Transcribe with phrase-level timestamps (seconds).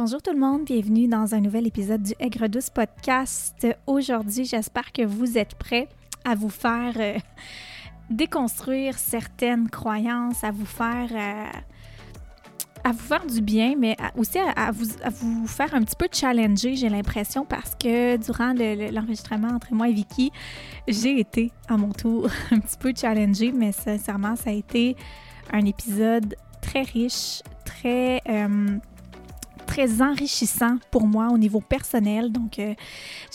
[0.00, 3.66] Bonjour tout le monde, bienvenue dans un nouvel épisode du Aigre Douce Podcast.
[3.84, 5.88] Aujourd'hui, j'espère que vous êtes prêts
[6.24, 7.18] à vous faire euh,
[8.08, 11.08] déconstruire certaines croyances, à vous faire
[12.84, 16.90] euh, du bien, mais aussi à, vous, à, vous, faire un petit peu challenger, j'ai
[16.90, 18.52] l'impression, parce que durant
[18.92, 20.30] l'enregistrement entre moi et Vicky,
[20.86, 24.94] j'ai été à mon tour un petit peu challengée, mais sincèrement, ça a été
[25.52, 28.22] un épisode très riche, très...
[28.28, 28.78] Euh,
[29.68, 32.32] très enrichissant pour moi au niveau personnel.
[32.32, 32.74] Donc, euh,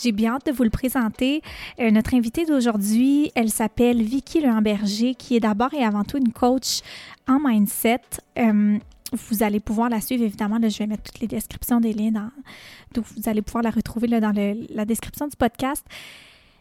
[0.02, 1.40] j'ai bien hâte de vous le présenter.
[1.78, 6.32] Euh, notre invitée d'aujourd'hui, elle s'appelle Vicky Lehamberger, qui est d'abord et avant tout une
[6.32, 6.80] coach
[7.28, 8.00] en mindset.
[8.38, 8.78] Euh,
[9.12, 10.58] vous allez pouvoir la suivre, évidemment.
[10.58, 12.30] Là, je vais mettre toutes les descriptions des liens dans.
[12.96, 14.34] Vous allez pouvoir la retrouver dans
[14.70, 15.86] la description du podcast.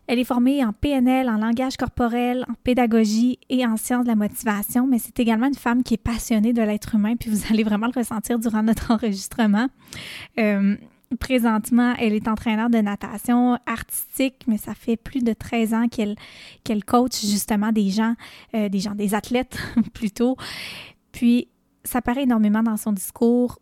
[0.08, 4.16] Elle est formée en PNL, en langage corporel, en pédagogie et en sciences de la
[4.16, 7.64] motivation, mais c'est également une femme qui est passionnée de l'être humain, puis vous allez
[7.64, 9.68] vraiment le ressentir durant notre enregistrement.
[10.40, 10.76] Euh,
[11.20, 16.16] présentement, elle est entraîneur de natation artistique, mais ça fait plus de 13 ans qu'elle
[16.64, 18.16] qu'elle coach justement des gens,
[18.56, 19.58] euh, des gens, des athlètes
[19.94, 20.36] plutôt.
[21.12, 21.48] Puis,
[21.84, 23.60] ça paraît énormément dans son discours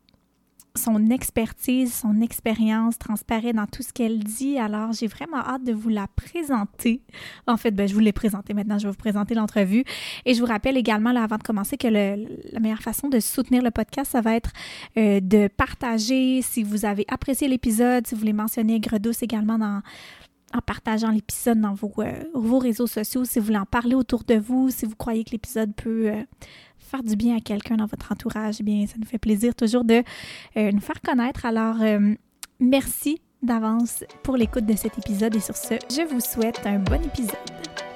[0.75, 4.57] son expertise, son expérience transparaît dans tout ce qu'elle dit.
[4.57, 7.01] Alors, j'ai vraiment hâte de vous la présenter.
[7.47, 8.77] En fait, ben, je vous l'ai présentée maintenant.
[8.77, 9.83] Je vais vous présenter l'entrevue.
[10.25, 13.61] Et je vous rappelle également, là, avant de commencer, que la meilleure façon de soutenir
[13.61, 14.51] le podcast, ça va être
[14.97, 16.41] euh, de partager.
[16.41, 19.81] Si vous avez apprécié l'épisode, si vous voulez mentionner Gredouce également dans,
[20.53, 24.23] en partageant l'épisode dans vos, euh, vos réseaux sociaux, si vous voulez en parler autour
[24.23, 26.23] de vous, si vous croyez que l'épisode peut euh,
[26.77, 29.83] faire du bien à quelqu'un dans votre entourage, eh bien, ça nous fait plaisir toujours
[29.83, 30.03] de
[30.57, 31.45] euh, nous faire connaître.
[31.45, 31.77] Alors,
[32.59, 37.01] merci d'avance pour l'écoute de cet épisode et sur ce, je vous souhaite un bon
[37.03, 37.90] épisode.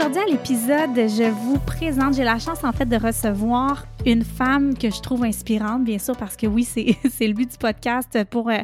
[0.00, 4.72] Aujourd'hui à l'épisode, je vous présente, j'ai la chance en fait de recevoir une femme
[4.78, 8.48] que je trouve inspirante, bien sûr, parce que oui, c'est le but du podcast pour
[8.48, 8.60] euh,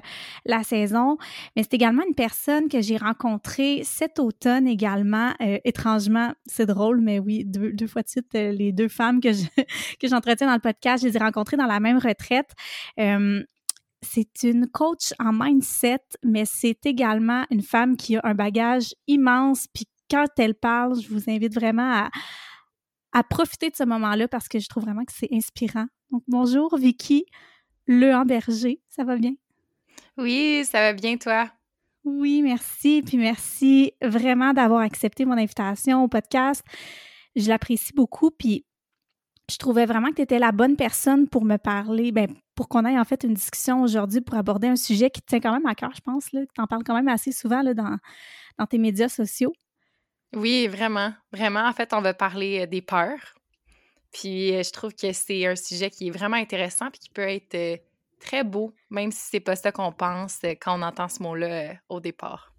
[0.46, 1.18] la saison,
[1.54, 5.34] mais c'est également une personne que j'ai rencontrée cet automne également.
[5.42, 9.28] Euh, étrangement, c'est drôle, mais oui, deux, fois de suite, euh, les deux femmes que
[10.04, 12.52] j'entretiens dans le podcast, je les ai rencontrées dans la même retraite
[14.02, 19.66] c'est une coach en mindset, mais c'est également une femme qui a un bagage immense
[19.72, 22.08] puis quand elle parle, je vous invite vraiment
[23.12, 25.86] à, profiter de ce moment-là parce que je trouve vraiment que c'est inspirant.
[26.10, 27.24] Donc, bonjour Vicky
[27.86, 29.32] Le Berger, ça va bien?
[30.18, 31.50] Oui, ça va bien, toi?
[32.04, 33.02] Oui, merci.
[33.04, 36.62] Puis merci vraiment d'avoir accepté mon invitation au podcast.
[37.34, 38.30] Je l'apprécie beaucoup.
[38.30, 38.66] Puis
[39.50, 42.84] je trouvais vraiment que tu étais la bonne personne pour me parler, ben, pour qu'on
[42.84, 45.66] ait en fait une discussion aujourd'hui pour aborder un sujet qui te tient quand même
[45.66, 47.96] à cœur, je pense, tu en parles quand même assez souvent là, dans,
[48.58, 49.52] dans tes médias sociaux.
[50.34, 51.66] Oui, vraiment, vraiment.
[51.66, 53.34] En fait, on va parler des peurs.
[54.12, 57.82] Puis je trouve que c'est un sujet qui est vraiment intéressant puis qui peut être
[58.20, 62.00] très beau, même si c'est pas ça qu'on pense quand on entend ce mot-là au
[62.00, 62.52] départ.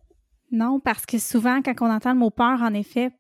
[0.52, 3.12] Non, parce que souvent, quand on entend le mot peur, en effet,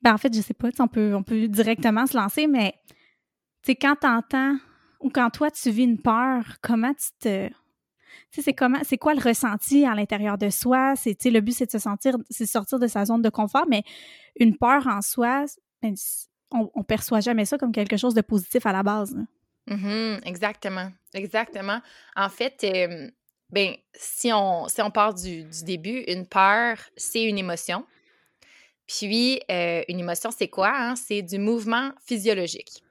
[0.00, 2.74] ben en fait, je sais pas, on peut, on peut directement se lancer, mais
[3.62, 4.56] tu quand tu entends
[5.00, 7.50] ou quand toi tu vis une peur, comment tu te
[8.30, 10.94] c'est comment, c'est quoi le ressenti à l'intérieur de soi?
[10.96, 13.82] C'est, le but, c'est de se sentir, c'est sortir de sa zone de confort, mais
[14.36, 15.44] une peur en soi,
[15.82, 15.94] ben,
[16.50, 19.16] on, on perçoit jamais ça comme quelque chose de positif à la base.
[19.68, 21.80] Mm-hmm, exactement, exactement.
[22.16, 22.66] En fait,
[23.50, 27.86] ben, si on, si part du, début, une peur, c'est une émotion.
[28.86, 30.72] Puis, euh, une émotion, c'est quoi?
[30.74, 30.96] Hein?
[30.96, 32.82] C'est du mouvement physiologique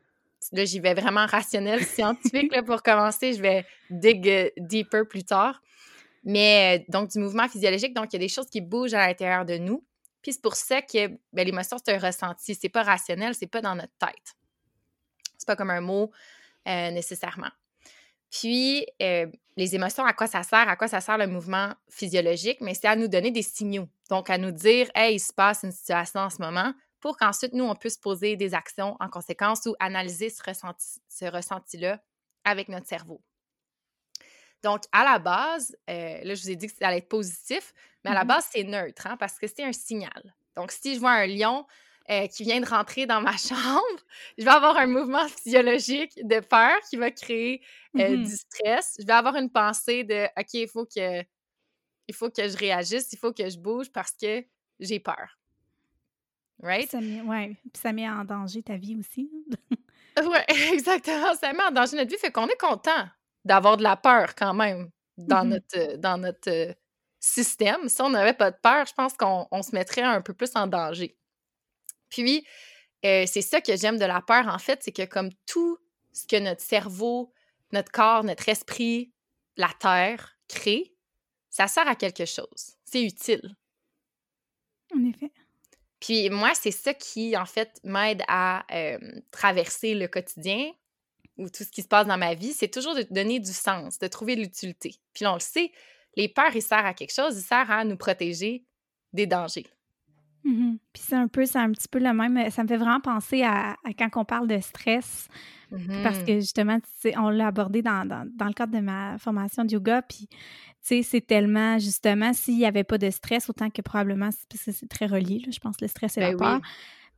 [0.51, 3.33] là, j'y vais vraiment rationnel, scientifique là, pour commencer.
[3.33, 5.61] Je vais dig euh, deeper plus tard.
[6.23, 9.07] Mais euh, donc, du mouvement physiologique, donc il y a des choses qui bougent à
[9.07, 9.83] l'intérieur de nous.
[10.21, 12.53] Puis c'est pour ça que ben, l'émotion, c'est un ressenti.
[12.53, 14.35] C'est pas rationnel, c'est pas dans notre tête.
[15.37, 16.11] C'est pas comme un mot
[16.67, 17.49] euh, nécessairement.
[18.29, 18.85] Puis,
[19.57, 20.69] les émotions, à quoi ça sert?
[20.69, 22.61] À quoi ça sert le mouvement physiologique?
[22.61, 23.89] Mais c'est à nous donner des signaux.
[24.09, 27.53] Donc, à nous dire, hey, il se passe une situation en ce moment pour qu'ensuite,
[27.53, 32.01] nous, on puisse poser des actions en conséquence ou analyser ce, ressenti, ce ressenti-là
[32.45, 33.21] avec notre cerveau.
[34.63, 37.73] Donc, à la base, euh, là, je vous ai dit que ça allait être positif,
[38.03, 38.27] mais à la mm-hmm.
[38.27, 40.35] base, c'est neutre, hein, parce que c'est un signal.
[40.55, 41.65] Donc, si je vois un lion
[42.11, 43.99] euh, qui vient de rentrer dans ma chambre,
[44.37, 47.63] je vais avoir un mouvement physiologique de peur qui va créer
[47.97, 48.23] euh, mm-hmm.
[48.23, 48.95] du stress.
[48.99, 51.23] Je vais avoir une pensée de OK, il faut que
[52.07, 54.43] il faut que je réagisse, il faut que je bouge parce que
[54.79, 55.40] j'ai peur
[56.61, 56.89] right?
[56.89, 57.57] Ça met, ouais.
[57.73, 59.29] Puis ça met en danger ta vie aussi.
[60.17, 60.37] oui,
[60.73, 61.33] exactement.
[61.35, 62.17] Ça met en danger notre vie.
[62.17, 63.07] Fait qu'on est content
[63.45, 65.47] d'avoir de la peur quand même dans, mm-hmm.
[65.47, 66.75] notre, dans notre
[67.19, 70.51] système, si on n'avait pas de peur, je pense qu'on se mettrait un peu plus
[70.55, 71.17] en danger.
[72.09, 72.45] Puis,
[73.05, 75.77] euh, c'est ça que j'aime de la peur, en fait, c'est que comme tout
[76.11, 77.31] ce que notre cerveau,
[77.71, 79.13] notre corps, notre esprit,
[79.55, 80.93] la Terre crée,
[81.49, 82.75] ça sert à quelque chose.
[82.83, 83.55] C'est utile.
[84.95, 85.31] En effet.
[86.01, 88.65] Puis moi, c'est ça qui, en fait, m'aide à
[89.31, 90.71] traverser le quotidien
[91.37, 92.51] ou tout ce qui se passe dans ma vie.
[92.53, 94.95] C'est toujours de donner du sens, de trouver de l'utilité.
[95.13, 95.71] Puis on le sait,
[96.17, 98.65] les peurs, ils servent à quelque chose, ils servent à nous protéger
[99.13, 99.67] des dangers.
[100.43, 102.49] Mmh Puis c'est un peu, c'est un petit peu le même.
[102.49, 105.27] Ça me fait vraiment penser à, quand on parle de stress.
[106.03, 106.79] Parce mmh que justement,
[107.15, 110.01] on l'a abordé dans, le cadre de ma formation de yoga.
[110.01, 110.37] Puis, tu
[110.81, 114.71] sais, c'est tellement, justement, s'il n'y avait pas de stress, autant que probablement, parce que
[114.71, 116.61] c'est très relié, je pense, le stress et la ben peur,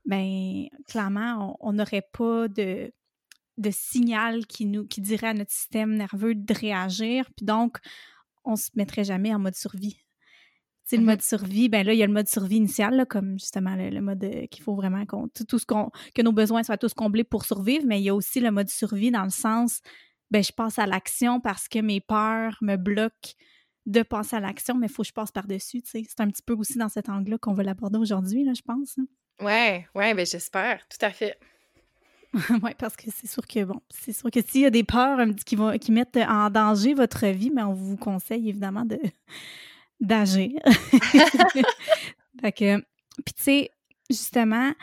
[0.05, 2.93] bien, clairement, on n'aurait pas de,
[3.57, 7.25] de signal qui, nous, qui dirait à notre système nerveux de réagir.
[7.35, 7.77] Puis donc,
[8.43, 9.97] on se mettrait jamais en mode survie.
[10.93, 13.75] C'est le mode survie, ben là, il y a le mode survie initial, comme justement
[13.75, 16.93] le, mode euh, qu'il faut vraiment qu'on, tout, ce qu'on, que nos besoins soient tous
[16.93, 19.81] comblés pour survivre, mais il y a aussi le mode survie dans le sens,
[20.29, 23.31] ben je passe à l'action parce que mes peurs me bloquent
[23.87, 26.03] de passer à l'action, mais il faut que je passe par-dessus, tu sais.
[26.07, 28.95] C'est un petit peu aussi dans cet angle-là qu'on veut l'aborder aujourd'hui, là, je pense.
[28.99, 29.07] Hein.
[29.43, 31.39] Ouais, ouais, ben j'espère, tout à fait.
[32.61, 35.17] oui, parce que c'est sûr que, bon, c'est sûr que s'il y a des peurs
[35.43, 38.99] qui, vont, qui mettent en danger votre vie, mais on vous conseille évidemment de
[39.99, 40.59] d'agir.
[42.41, 42.77] fait que,
[43.23, 43.71] puis tu sais,
[44.09, 44.73] justement,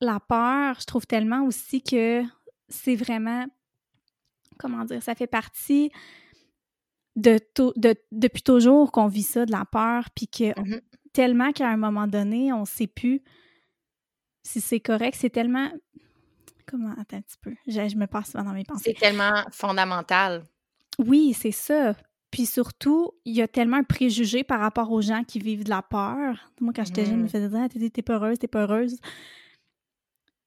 [0.00, 2.22] la peur, je trouve tellement aussi que
[2.68, 3.46] c'est vraiment,
[4.58, 5.90] comment dire, ça fait partie
[7.16, 7.38] de,
[7.76, 10.80] de depuis toujours qu'on vit ça, de la peur, puis que mmh
[11.12, 13.22] tellement qu'à un moment donné, on ne sait plus
[14.42, 15.70] si c'est correct, c'est tellement...
[16.66, 16.92] Comment?
[16.92, 18.94] Attends un petit peu, je, je me passe dans mes pensées.
[18.94, 20.44] C'est tellement fondamental.
[20.98, 21.94] Oui, c'est ça.
[22.30, 25.70] Puis surtout, il y a tellement un préjugé par rapport aux gens qui vivent de
[25.70, 26.50] la peur.
[26.60, 27.28] Moi, quand j'étais jeune, je me mmh.
[27.28, 28.98] faisais dire ah, t'es peureuse, t'es peureuse.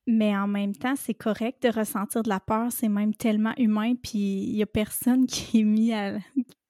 [0.07, 2.71] Mais en même temps, c'est correct de ressentir de la peur.
[2.71, 3.95] C'est même tellement humain.
[3.95, 6.19] Puis il y a personne qui est mis à.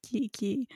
[0.02, 0.68] qui, qui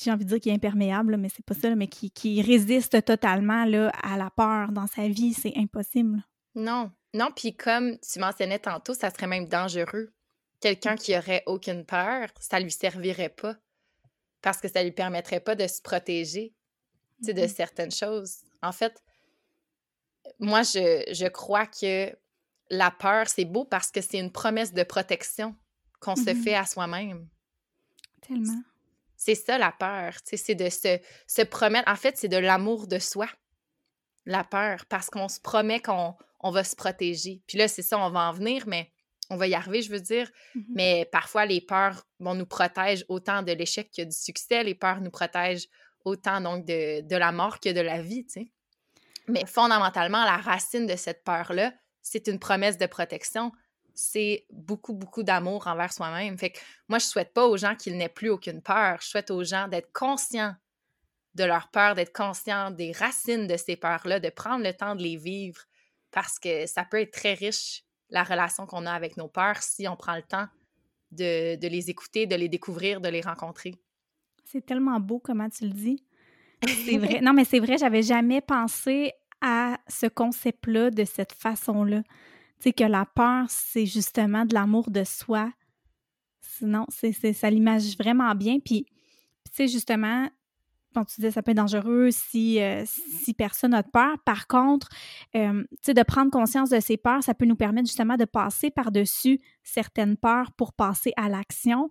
[0.00, 3.04] j'ai envie de dire qui est imperméable, mais c'est pas ça, mais qui, qui résiste
[3.04, 5.32] totalement là, à la peur dans sa vie.
[5.32, 6.22] C'est impossible.
[6.54, 6.92] Non.
[7.14, 10.12] Non, puis comme tu mentionnais tantôt, ça serait même dangereux
[10.60, 13.56] quelqu'un qui aurait aucune peur, ça lui servirait pas
[14.42, 16.54] parce que ça lui permettrait pas de se protéger
[17.20, 18.36] de mmh certaines choses.
[18.62, 19.02] En fait,
[20.38, 22.16] moi, je, crois que
[22.70, 25.56] la peur, c'est beau parce que c'est une promesse de protection
[26.00, 27.28] qu'on se mmh fait à soi-même.
[28.20, 28.62] Tellement.
[29.16, 31.90] C'est ça la peur, c'est de se, se promettre.
[31.90, 33.28] En fait, c'est de l'amour de soi,
[34.26, 37.42] la peur, parce qu'on se promet qu'on on va se protéger.
[37.48, 38.92] Puis là, c'est ça, on va en venir, mais
[39.30, 40.30] on va y arriver, je veux dire.
[40.54, 44.62] Mmh mais parfois, les peurs vont nous protègent autant de l'échec que du succès.
[44.64, 45.68] Les peurs nous protègent
[46.04, 48.48] autant donc de, la mort que de la vie, tu sais.
[49.26, 53.52] Mais fondamentalement, la racine de cette peur-là, c'est une promesse de protection.
[53.94, 56.38] C'est beaucoup, beaucoup d'amour envers soi-même.
[56.38, 56.58] Fait que
[56.88, 58.98] moi, je souhaite pas aux gens qu'ils n'aient plus aucune peur.
[59.02, 60.54] Je souhaite aux gens d'être conscients
[61.34, 65.02] de leur peur, d'être conscients des racines de ces peurs-là, de prendre le temps de
[65.02, 65.60] les vivre
[66.10, 69.86] parce que ça peut être très riche la relation qu'on a avec nos peurs si
[69.88, 70.46] on prend le temps
[71.10, 73.74] de, les écouter, de les découvrir, de les rencontrer.
[74.44, 76.04] C'est tellement beau comment tu le dis.
[76.66, 77.20] C'est vrai.
[77.22, 82.02] non, mais c'est vrai, j'avais jamais pensé à ce concept-là de cette façon-là.
[82.02, 85.52] Tu sais, que la peur, c'est justement de l'amour de soi.
[86.40, 88.58] Sinon, c'est, ça l'image vraiment bien.
[88.58, 90.28] Puis, tu sais, justement,
[90.94, 94.16] quand tu disais ça peut être dangereux si, euh, si personne n'a peur.
[94.24, 94.88] Par contre,
[95.36, 99.40] euh, de prendre conscience de ces peurs, ça peut nous permettre justement de passer par-dessus
[99.62, 101.88] certaines peurs pour passer à l'action.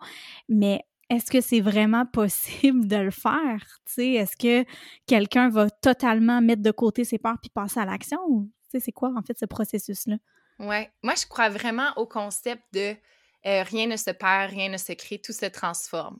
[0.49, 3.79] Mais est-ce que c'est vraiment possible de le faire?
[3.97, 4.67] Est-ce que
[5.05, 8.49] quelqu'un va totalement mettre de côté ses peurs puis passer à l'action?
[8.69, 10.17] C'est quoi en fait ce processus-là?
[10.59, 12.95] Oui, moi je crois vraiment au concept de
[13.45, 16.17] euh, rien ne se perd, rien ne se crée, tout se transforme.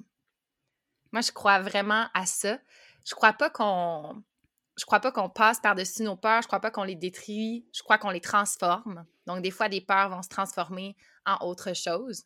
[1.11, 2.57] Moi, je crois vraiment à ça.
[3.05, 4.23] Je crois pas qu'on
[4.77, 7.81] je crois pas qu'on passe par-dessus nos peurs, je crois pas qu'on les détruit, je
[7.81, 9.05] crois qu'on les transforme.
[9.25, 10.95] Donc, des fois, des peurs vont se transformer
[11.25, 12.25] en autre chose.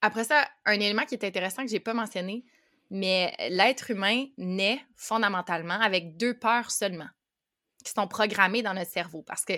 [0.00, 2.44] Après ça, un élément qui est intéressant que j'ai pas mentionné,
[2.90, 7.08] mais l'être humain naît fondamentalement avec deux peurs seulement,
[7.84, 9.22] qui sont programmées dans notre cerveau.
[9.22, 9.52] Parce que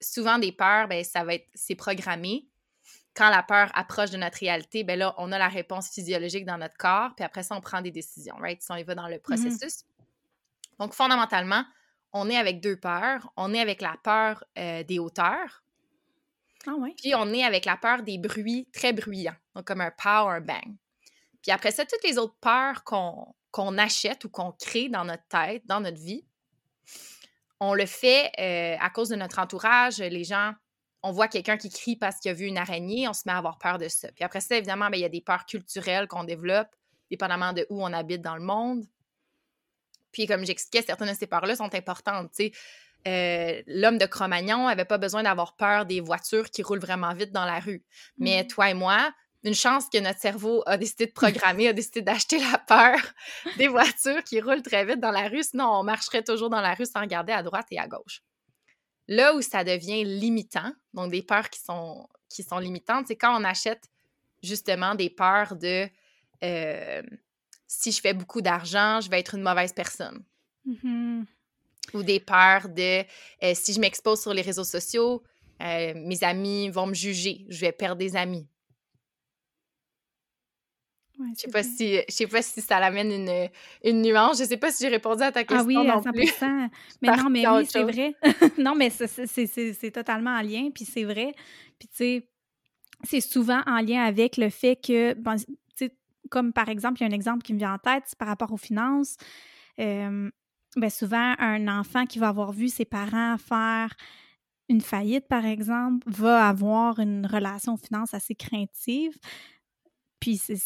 [0.00, 2.48] souvent, des peurs, ben, ça va être, c'est programmé,
[3.16, 6.58] quand la peur approche de notre réalité, ben là, on a la réponse physiologique dans
[6.58, 8.60] notre corps, puis après ça, on prend des décisions, right?
[8.62, 9.84] Si on y va dans le mmh processus.
[10.78, 11.64] Donc, fondamentalement,
[12.12, 13.30] on est avec deux peurs.
[13.36, 15.62] On est avec la peur euh, des hauteurs.
[16.66, 16.94] Ah ouais.
[16.96, 20.74] Puis on est avec la peur des bruits très bruyants, donc comme un power bang.
[21.42, 25.62] Puis après ça, toutes les autres peurs qu'on achète ou qu'on crée dans notre tête,
[25.66, 26.24] dans notre vie,
[27.60, 29.98] on le fait euh, à cause de notre entourage.
[29.98, 30.54] Les gens,
[31.06, 33.38] on voit quelqu'un qui crie parce qu'il a vu une araignée, on se met à
[33.38, 34.08] avoir peur de ça.
[34.12, 36.68] Puis après ça, évidemment, ben, il y a des peurs culturelles qu'on développe,
[37.10, 38.84] dépendamment de où on habite dans le monde.
[40.10, 42.32] Puis comme j'expliquais, certaines de ces peurs-là sont importantes.
[43.06, 47.30] Euh, l'homme de Cro-Magnon n'avait pas besoin d'avoir peur des voitures qui roulent vraiment vite
[47.30, 47.84] dans la rue.
[48.18, 48.46] Mais mmh.
[48.48, 49.12] toi et moi,
[49.44, 52.98] une chance que notre cerveau a décidé de programmer, a décidé d'acheter la peur
[53.58, 56.74] des voitures qui roulent très vite dans la rue, sinon on marcherait toujours dans la
[56.74, 58.22] rue sans regarder à droite et à gauche.
[59.08, 63.40] Là où ça devient limitant, donc des peurs qui sont, qui sont limitantes, c'est quand
[63.40, 63.88] on achète
[64.42, 65.88] justement des peurs de
[66.42, 67.02] euh,
[67.66, 70.22] si je fais beaucoup d'argent, je vais être une mauvaise personne.
[70.66, 71.24] Mm-hmm.
[71.94, 73.02] Ou des peurs de
[73.42, 75.22] euh, si je m'expose sur les réseaux sociaux,
[75.62, 78.46] euh, mes amis vont me juger, je vais perdre des amis.
[81.34, 83.48] Je sais pas si je sais pas si ça l'amène une,
[83.84, 84.38] une, nuance.
[84.38, 85.58] Je sais pas si j'ai répondu à ta question.
[85.58, 86.70] Ah oui, à 100%.
[87.02, 88.14] mais non, mais oui, c'est vrai.
[88.58, 91.34] non, mais c'est totalement en lien, puis c'est vrai.
[91.78, 92.28] Puis tu sais,
[93.04, 95.36] c'est souvent en lien avec le fait que, bon,
[96.30, 98.28] comme par exemple, il y a un exemple qui me vient en tête, c'est par
[98.28, 99.16] rapport aux finances.
[99.78, 100.30] Euh,
[100.76, 103.94] ben souvent, un enfant qui va avoir vu ses parents faire
[104.68, 109.16] une faillite, par exemple, va avoir une relation aux finances assez craintive.
[110.20, 110.56] Puis c'est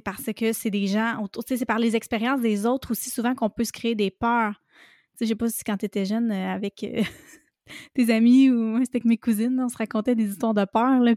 [0.00, 3.50] parce que c'est des gens autour, c'est par les expériences des autres aussi souvent qu'on
[3.50, 4.60] peut se créer des peurs.
[5.20, 7.02] Je sais pas si quand tu étais jeune euh, avec euh,
[7.94, 11.14] tes amis ou c'était avec mes cousines, on se racontait des histoires de peur, là,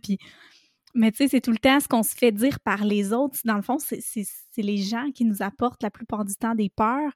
[0.93, 3.37] mais tu sais, c'est tout le temps ce qu'on se fait dire par les autres.
[3.45, 4.01] Dans le fond, c'est
[4.57, 7.11] les gens qui nous apportent la plupart du temps des peurs.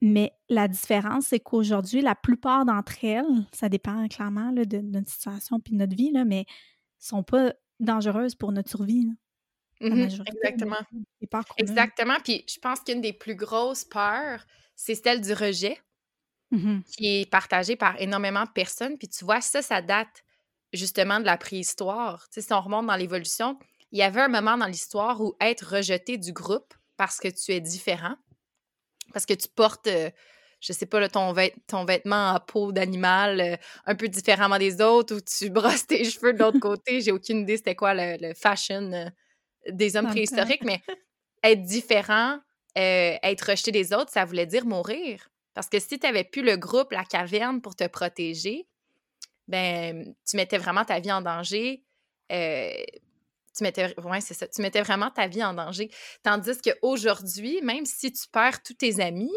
[0.00, 5.58] Mais la différence, c'est qu'aujourd'hui, la plupart d'entre elles, ça dépend clairement de notre situation
[5.58, 6.46] puis de notre vie, là, mais
[6.98, 9.08] sont pas dangereuses pour notre survie.
[9.80, 10.80] Mmh exactement.
[11.56, 12.16] Exactement.
[12.24, 14.44] Puis je pense qu'une des plus grosses peurs,
[14.74, 15.78] c'est celle du rejet,
[16.50, 18.98] mmh qui est partagée par énormément de personnes.
[18.98, 20.24] Puis tu vois, ça, ça date
[20.72, 22.26] justement de la préhistoire.
[22.30, 23.58] si on remonte dans l'évolution,
[23.92, 27.52] il y avait un moment dans l'histoire où être rejeté du groupe parce que tu
[27.52, 28.16] es différent,
[29.12, 30.10] parce que tu portes, euh,
[30.60, 31.34] je sais pas, ton,
[31.66, 33.56] ton vêtement à peau d'animal euh,
[33.86, 37.00] un peu différemment des autres, ou tu brosses tes cheveux de l'autre côté.
[37.00, 39.08] J'ai aucune idée c'était quoi le, fashion euh,
[39.68, 40.80] des hommes préhistoriques, mais
[41.42, 42.38] être différent,
[42.74, 45.28] être rejeté des autres, ça voulait dire mourir.
[45.54, 48.68] Parce que si tu n'avais plus le groupe, la caverne pour te protéger,
[49.48, 51.82] ben, tu mettais vraiment ta vie en danger.
[52.30, 52.72] Euh,
[53.56, 55.90] tu mettais, ouais, c'est ça, tu mettais vraiment ta vie en danger.
[56.22, 59.34] Tandis qu'aujourd'hui, même si tu perds tous tes amis,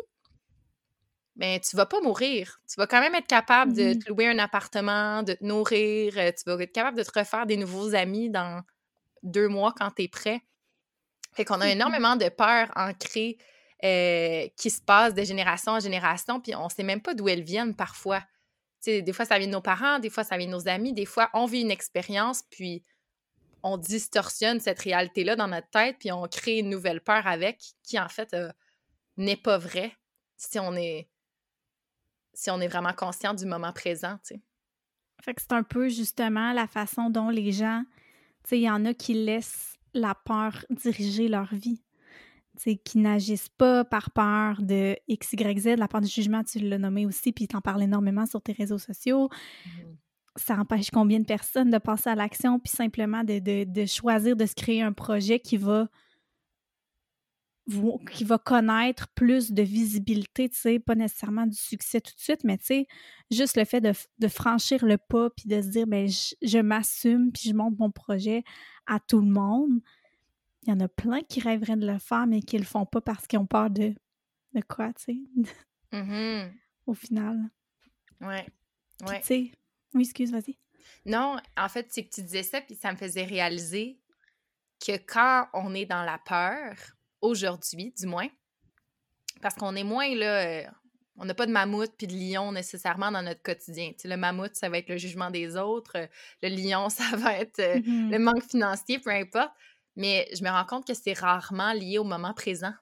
[1.37, 2.59] ben, tu vas pas mourir.
[2.69, 6.31] Tu vas quand même être capable de te louer un appartement, de te nourrir, euh,
[6.31, 8.61] tu vas être capable de te refaire des nouveaux amis dans
[9.23, 10.41] deux mois quand tu es prêt.
[11.33, 13.37] Fait qu'on a énormément de peurs ancrées
[13.83, 17.43] euh, qui se passent de génération en génération, puis on sait même pas d'où elles
[17.43, 18.21] viennent parfois
[18.85, 21.05] des fois, ça vient de nos parents, des fois, ça vient de nos amis, des
[21.05, 22.83] fois, on vit une expérience, puis
[23.63, 27.99] on distorsionne cette réalité-là dans notre tête, puis on crée une nouvelle peur avec, qui
[27.99, 28.51] en fait euh,
[29.17, 29.95] n'est pas vrai
[30.37, 31.07] si on est
[32.33, 34.41] si on est vraiment conscient du moment présent, tu sais.
[35.21, 37.83] Fait que c'est un peu justement la façon dont les gens,
[38.51, 41.81] il y en a qui laissent la peur diriger leur vie.
[42.83, 46.77] Qui n'agissent pas par peur de X, Y, Z, la peur du jugement, tu l'as
[46.77, 49.29] nommé aussi, puis tu en parles énormément sur tes réseaux sociaux.
[49.65, 49.69] Mmh.
[50.35, 54.53] Ça empêche combien de personnes de passer à l'action, puis simplement de, choisir de se
[54.53, 55.87] créer un projet qui va
[58.11, 62.43] qui va connaître plus de visibilité, tu sais, pas nécessairement du succès tout de suite,
[62.43, 62.87] mais tu sais,
[63.29, 67.31] juste le fait de, franchir le pas, puis de se dire, ben, je, je m'assume,
[67.31, 68.43] puis je montre mon projet
[68.87, 69.79] à tout le monde,
[70.63, 73.01] il y en a plein qui rêveraient de le faire, mais qui le font pas
[73.01, 73.93] parce qu'ils ont peur de,
[74.53, 75.17] de quoi, tu sais,
[75.91, 76.51] mm-hmm.
[76.87, 77.49] au final.
[78.19, 78.45] Ouais.
[79.07, 79.19] ouais.
[79.21, 79.51] Tu sais,
[79.93, 80.57] oui, excuse, vas-y.
[81.05, 83.99] Non, en fait, c'est que tu disais ça, puis ça me faisait réaliser
[84.79, 86.75] que quand on est dans la peur,
[87.21, 88.27] aujourd'hui, du moins,
[89.41, 90.63] parce qu'on est moins là, euh,
[91.17, 93.91] on n'a pas de mammouth puis de lion nécessairement dans notre quotidien.
[94.03, 96.07] Le mammouth, ça va être le jugement des autres,
[96.41, 98.11] le lion, ça va être euh, mm-hmm.
[98.11, 99.51] le manque financier, peu importe
[99.95, 102.73] mais je me rends compte que c'est rarement lié au moment présent.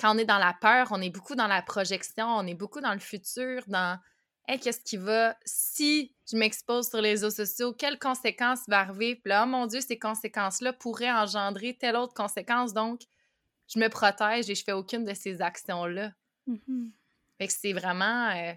[0.00, 2.80] Quand on est dans la peur, on est beaucoup dans la projection, on est beaucoup
[2.80, 3.98] dans le futur, dans
[4.46, 9.16] qu'est-ce qui va, si je m'expose sur les réseaux sociaux, quelles conséquences va arriver?
[9.16, 13.02] Puis là, oh mon Dieu, ces conséquences-là pourraient engendrer telle autre conséquence, donc
[13.72, 16.12] je me protège et je fais aucune de ces actions-là.
[16.48, 16.90] Mm-hmm.
[17.38, 18.30] Fait que c'est vraiment.
[18.30, 18.52] Euh,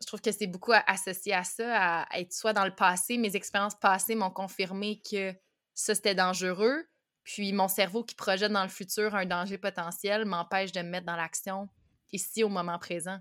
[0.00, 3.36] je trouve que c'est beaucoup associé à ça, à être soit dans le passé, mes
[3.36, 5.32] expériences passées m'ont confirmé que
[5.74, 6.84] ça, c'était dangereux.
[7.22, 11.06] Puis mon cerveau qui projette dans le futur un danger potentiel m'empêche de me mettre
[11.06, 11.68] dans l'action
[12.12, 13.18] ici au moment présent.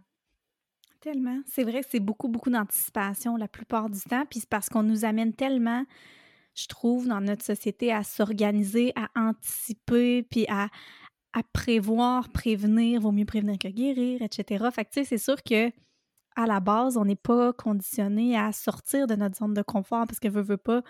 [1.04, 1.42] Tellement.
[1.46, 4.26] C'est vrai que c'est beaucoup, beaucoup d'anticipation la plupart du temps.
[4.26, 5.84] Puis c'est parce qu'on nous amène tellement,
[6.56, 10.70] je trouve, dans notre société à s'organiser, à anticiper, puis à,
[11.52, 14.66] prévoir, prévenir, vaut mieux prévenir que guérir, etc.
[14.72, 15.72] Fait que tu sais, c'est sûr que
[16.38, 20.22] à la base, on n'est pas conditionné à sortir de notre zone de confort parce
[20.22, 20.84] que veut, veut pas,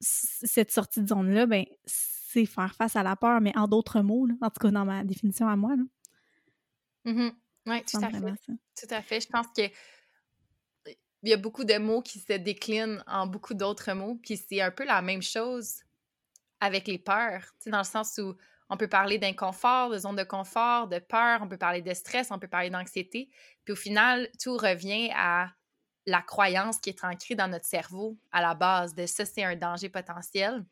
[0.00, 4.26] cette sortie de zone-là, ben, c'est faire face à la peur, mais en d'autres mots,
[4.40, 5.76] en tout cas dans ma définition à moi.
[7.04, 7.30] Mmh
[7.66, 8.18] oui, tout à fait.
[8.18, 9.20] Tout à fait.
[9.20, 9.62] Je pense que
[11.22, 14.60] il y a beaucoup de mots qui se déclinent en beaucoup d'autres mots, puis c'est
[14.62, 15.82] un peu la même chose
[16.60, 18.34] avec les peurs, dans le sens où
[18.70, 22.30] on peut parler d'inconfort, de zone de confort, de peur, on peut parler de stress,
[22.30, 23.28] on peut parler d'anxiété.
[23.64, 25.50] Puis au final, tout revient à
[26.06, 29.56] la croyance qui est ancrée dans notre cerveau à la base de ça, c'est un
[29.56, 30.64] danger potentiel.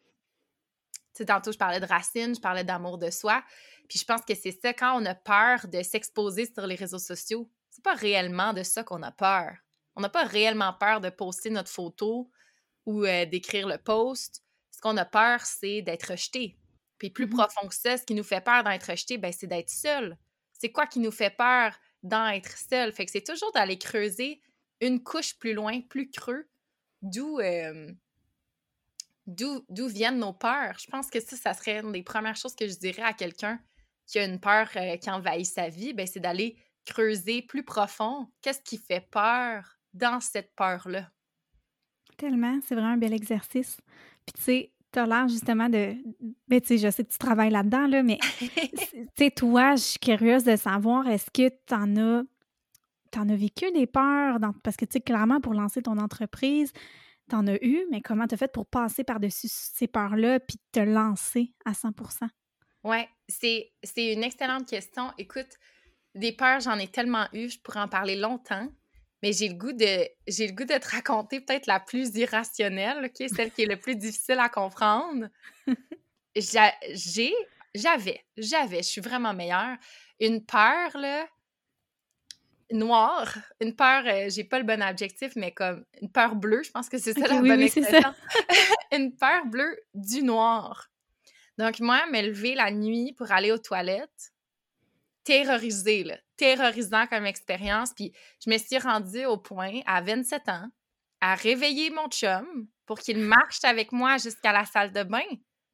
[1.18, 3.42] Sais, tantôt, je parlais de racines, je parlais d'amour de soi.
[3.88, 7.00] Puis je pense que c'est ça, quand on a peur de s'exposer sur les réseaux
[7.00, 9.56] sociaux, c'est pas réellement de ça qu'on a peur.
[9.96, 12.30] On n'a pas réellement peur de poster notre photo
[12.86, 14.44] ou euh, d'écrire le post.
[14.70, 16.56] Ce qu'on a peur, c'est d'être rejeté,
[16.98, 19.48] puis plus mmh profond que ça, ce qui nous fait peur d'être rejeté, ben, c'est
[19.48, 20.16] d'être seul.
[20.52, 22.92] C'est quoi qui nous fait peur d'être seul?
[22.92, 24.40] Fait que c'est toujours d'aller creuser
[24.80, 26.48] une couche plus loin, plus creux,
[27.02, 27.40] d'où
[29.28, 30.76] d'où viennent nos peurs.
[30.78, 33.60] Je pense que ça, ça serait une des premières choses que je dirais à quelqu'un
[34.06, 36.56] qui a une peur euh, qui envahit sa vie, ben, c'est d'aller
[36.86, 38.26] creuser plus profond.
[38.40, 41.10] Qu'est-ce qui fait peur dans cette peur-là?
[42.16, 43.76] Tellement, c'est vraiment un bel exercice.
[44.24, 45.94] Puis tu sais, tu as l'air justement de.
[46.48, 49.82] Ben, tu sais, je sais que tu travailles là-dedans, là, mais tu sais, toi, je
[49.82, 52.22] suis curieuse de savoir, est-ce que tu en as.
[53.12, 54.38] Tu en as vécu des peurs?
[54.62, 56.72] Parce que, tu sais, clairement, pour lancer ton entreprise,
[57.28, 60.58] tu en as eu, mais comment tu as fait pour passer par-dessus ces peurs-là puis
[60.72, 62.28] te lancer à 100%
[62.84, 65.12] Oui, c'est une excellente question.
[65.18, 65.58] Écoute,
[66.14, 68.68] des peurs, j'en ai tellement eu, je pourrais en parler longtemps
[69.22, 73.10] mais j'ai le goût de j'ai le goût de te raconter peut-être la plus irrationnelle,
[73.14, 75.28] celle qui est le plus difficile à comprendre.
[76.36, 77.34] j'ai
[77.74, 79.76] j'avais j'avais, je suis vraiment meilleure,
[80.20, 81.26] une peur là
[82.70, 86.70] noire, une peur euh, j'ai pas le bon adjectif mais comme une peur bleue, je
[86.70, 88.14] pense que c'est ça la bonne expression.
[88.92, 90.90] une peur bleue du noir.
[91.56, 94.32] Donc moi me lever la nuit pour aller aux toilettes,
[95.24, 97.92] terrorisée là, terrorisant comme expérience.
[97.94, 98.12] Puis
[98.44, 100.68] je me suis rendue au point, à 27 ans,
[101.20, 105.26] à réveiller mon chum pour qu'il marche avec moi jusqu'à la salle de bain.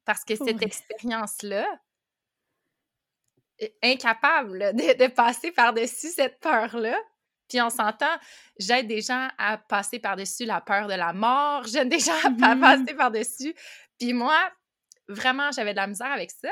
[0.03, 1.65] Parce que cette expérience-là,
[3.83, 6.97] incapable de, passer par-dessus cette peur-là.
[7.47, 8.17] Puis on s'entend,
[8.57, 12.29] j'aide des gens à passer par-dessus la peur de la mort, j'aide des gens à
[12.29, 13.55] mmh passer par-dessus.
[13.99, 14.37] Puis moi,
[15.07, 16.49] vraiment, j'avais de la misère avec ça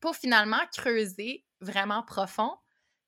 [0.00, 2.52] pour finalement creuser vraiment profond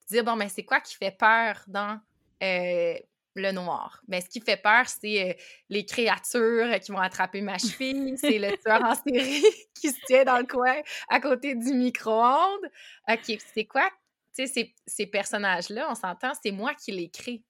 [0.09, 2.01] dire, bon, mais c'est quoi qui fait peur dans
[2.43, 2.95] euh,
[3.40, 4.01] le noir?
[4.09, 5.35] Mais ce qui fait peur, c'est euh,
[5.68, 9.44] les créatures qui vont attraper ma cheville, c'est le tueur en série
[9.75, 10.77] qui se tient dans le coin
[11.09, 12.70] à côté du micro-ondes.
[13.09, 13.88] OK, c'est quoi?
[14.35, 17.42] Tu sais, ces, ces personnages-là, on s'entend, c'est moi qui les crée.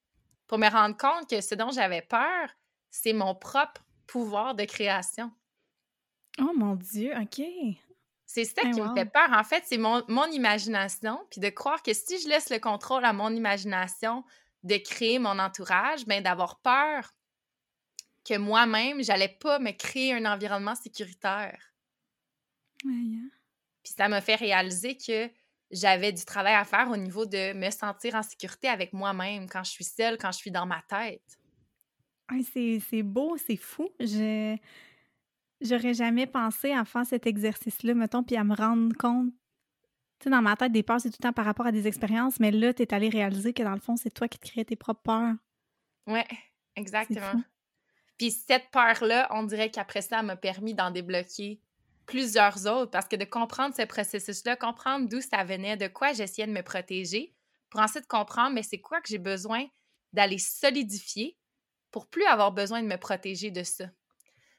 [0.47, 2.49] Pour me rendre compte que ce dont j'avais peur,
[2.91, 5.31] c'est mon propre pouvoir de création.
[6.41, 7.43] Oh mon Dieu, OK.
[8.27, 9.29] C'est ça qui me fait peur.
[9.33, 11.25] En fait, c'est mon, imagination.
[11.31, 14.25] Puis de croire que si je laisse le contrôle à mon imagination
[14.63, 17.13] de créer mon entourage, bien d'avoir peur
[18.25, 21.73] que moi-même, j'allais pas me créer un environnement sécuritaire.
[22.85, 23.29] Hein.
[23.85, 25.31] Puis ça m'a fait réaliser que
[25.71, 29.63] j'avais du travail à faire au niveau de me sentir en sécurité avec moi-même quand
[29.65, 31.39] je suis seule, quand je suis dans ma tête.
[32.53, 33.89] c'est beau, c'est fou.
[34.01, 34.57] Je
[35.61, 39.33] J'aurais jamais pensé à faire cet exercice-là, mettons, puis à me rendre compte.
[40.19, 41.87] Tu sais, dans ma tête, des peurs, c'est tout le temps par rapport à des
[41.87, 44.49] expériences, mais là, tu es allé réaliser que dans le fond, c'est toi qui te
[44.49, 45.35] crées tes propres peurs.
[46.07, 46.27] Ouais,
[46.75, 47.43] exactement.
[48.19, 51.61] Puis cette peur-là, on dirait qu'après ça, m'a permis d'en débloquer
[52.07, 56.47] plusieurs autres parce que de comprendre ce processus-là, comprendre d'où ça venait, de quoi j'essayais
[56.47, 57.35] de me protéger,
[57.69, 59.67] pour ensuite comprendre, mais c'est quoi que j'ai besoin
[60.13, 61.37] d'aller solidifier
[61.91, 63.87] pour plus avoir besoin de me protéger de ça.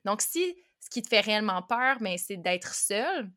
[0.06, 3.32] Donc, si ce qui te fait réellement peur, mais c'est d'être seul.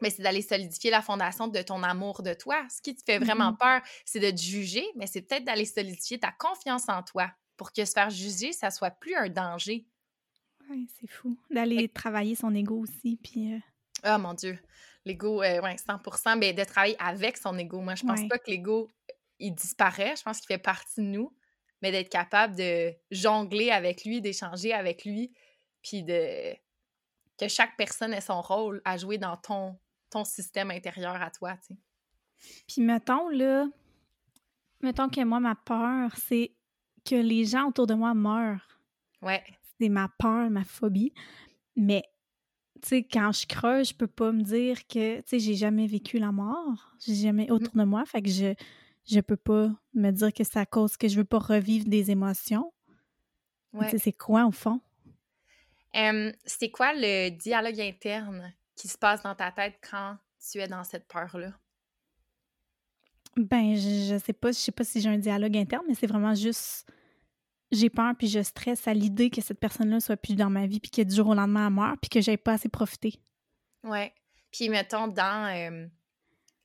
[0.00, 2.66] Mais c'est d'aller solidifier la fondation de ton amour de toi.
[2.68, 3.58] Ce qui te fait vraiment mm-hmm.
[3.58, 7.72] peur, c'est de te juger, mais c'est peut-être d'aller solidifier ta confiance en toi pour
[7.72, 9.86] que se faire juger, ça soit plus un danger.
[10.68, 11.38] Oui, c'est fou.
[11.50, 13.54] D'aller travailler son ego aussi, puis...
[13.54, 13.58] Euh
[14.02, 14.58] ah, mon Dieu!
[15.04, 17.80] L'ego, euh, ouais, 100% mais de travailler avec son ego.
[17.80, 18.88] Moi, je pense pas que l'ego,
[19.38, 20.14] il disparaît.
[20.16, 21.32] Je pense qu'il fait partie de nous,
[21.80, 25.32] mais d'être capable de jongler avec lui, d'échanger avec lui,
[25.82, 26.54] puis de
[27.38, 29.78] que chaque personne ait son rôle à jouer dans ton,
[30.10, 31.78] ton système intérieur à toi, tu sais.
[32.68, 33.66] Puis mettons, là,
[34.80, 36.54] mettons que moi, ma peur, c'est
[37.04, 38.80] que les gens autour de moi meurent.
[39.22, 39.42] Ouais.
[39.80, 41.12] C'est ma peur, ma phobie.
[41.76, 42.02] Mais,
[42.82, 45.86] tu sais, quand je creuse, je peux pas me dire que, tu sais, j'ai jamais
[45.86, 46.92] vécu la mort.
[47.00, 48.04] J'ai jamais autour de moi.
[48.04, 48.54] Fait que je,
[49.06, 52.10] je peux pas me dire que c'est à cause que je veux pas revivre des
[52.10, 52.72] émotions.
[53.72, 53.86] Ouais.
[53.86, 54.80] Tu sais, c'est quoi, au fond?
[56.44, 60.84] C'est quoi le dialogue interne qui se passe dans ta tête quand tu es dans
[60.84, 61.52] cette peur-là?
[63.36, 66.06] Ben, je, je sais pas, je sais pas si j'ai un dialogue interne, mais c'est
[66.06, 66.90] vraiment juste
[67.72, 70.80] j'ai peur puis je stresse à l'idée que cette personne-là soit plus dans ma vie
[70.80, 73.14] puis que du jour au lendemain elle meurt puis que j'ai pas assez profité.
[73.82, 74.12] Ouais.
[74.52, 75.86] Puis mettons dans euh,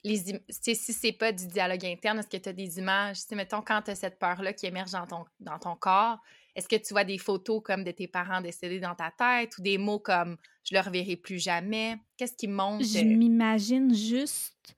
[0.03, 3.61] les si c'est pas du dialogue interne, est-ce que tu as des images, tu mettons
[3.61, 6.19] quand tu as cette peur-là qui émerge dans ton dans ton corps,
[6.55, 9.61] est-ce que tu vois des photos comme de tes parents décédés dans ta tête ou
[9.61, 11.97] des mots comme je le reverrai plus jamais?
[12.17, 12.83] Qu'est-ce qui monte?
[12.83, 14.75] Je euh, m'imagine juste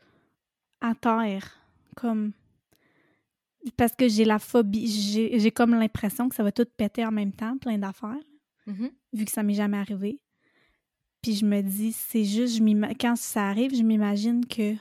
[0.81, 1.57] à terre
[1.95, 2.33] comme
[3.77, 7.31] parce que j'ai la phobie, j'ai comme l'impression que ça va tout péter en même
[7.31, 8.17] temps, plein d'affaires,
[8.67, 8.91] mhm.
[9.13, 10.19] vu que ça m'est jamais arrivé.
[11.21, 14.75] Puis je me dis, c'est juste, je quand ça arrive, je m'imagine que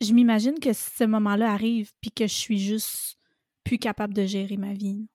[0.00, 3.18] je m'imagine que ce moment-là arrive, puis que je suis juste
[3.64, 5.08] plus capable de gérer ma vie.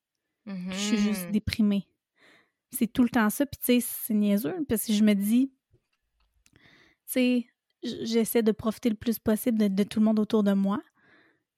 [0.47, 1.31] Je suis juste Mhm.
[1.31, 1.87] déprimée.
[2.71, 5.51] C'est tout le temps ça, puis tu sais, c'est niaiseux, parce que je me dis,
[6.53, 6.57] tu
[7.05, 7.45] sais,
[7.83, 10.79] j'essaie de profiter le plus possible de, de tout le monde autour de moi.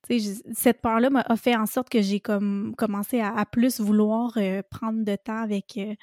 [0.07, 3.45] Tu sais, cette peur-là m'a a fait en sorte que j'ai comme commencé à, à
[3.45, 5.95] plus vouloir euh, prendre de temps avec euh,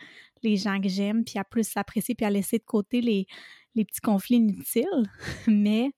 [0.42, 3.26] les gens que j'aime, puis à plus s'apprécier, puis à laisser de côté les,
[3.74, 5.10] les petits conflits inutiles.
[5.48, 5.92] Mais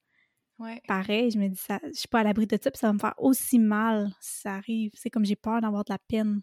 [0.59, 0.81] Ouais.
[0.87, 2.93] pareil, je me dis, ça, je suis pas à l'abri de ça, puis ça va
[2.93, 4.91] me faire aussi mal si ça arrive.
[4.95, 6.41] C'est comme j'ai peur d'avoir de la peine.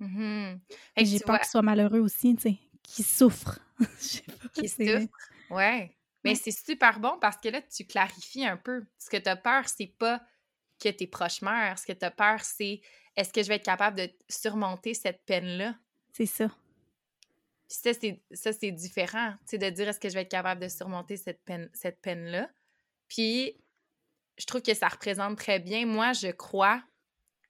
[0.00, 0.60] Mhm.
[0.96, 3.58] Et que j'ai peur vois, qu'il soit malheureux aussi, tu sais, qu'il souffre.
[4.00, 5.14] Je sais pas, qui c'est- souffre.
[5.50, 5.96] Ouais.
[6.24, 6.36] Mais Ouais.
[6.36, 8.84] c'est super bon parce que là, tu clarifies un peu.
[8.98, 10.22] Ce que tu as peur, c'est pas
[10.82, 11.78] que tes proches meurent.
[11.78, 12.80] Ce que tu as peur, c'est
[13.16, 15.76] est-ce que je vais être capable de surmonter cette peine-là?
[16.12, 16.48] C'est ça.
[17.68, 20.30] Puis ça, c'est, ça, c'est différent, tu sais, de dire est-ce que je vais être
[20.30, 22.50] capable de surmonter cette peine, cette peine-là.
[23.08, 23.56] Puis,
[24.38, 25.86] je trouve que ça représente très bien.
[25.86, 26.82] Moi, je crois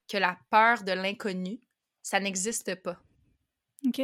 [0.08, 1.60] que la peur de l'inconnu,
[2.04, 2.98] ça n'existe pas.
[3.86, 4.02] OK.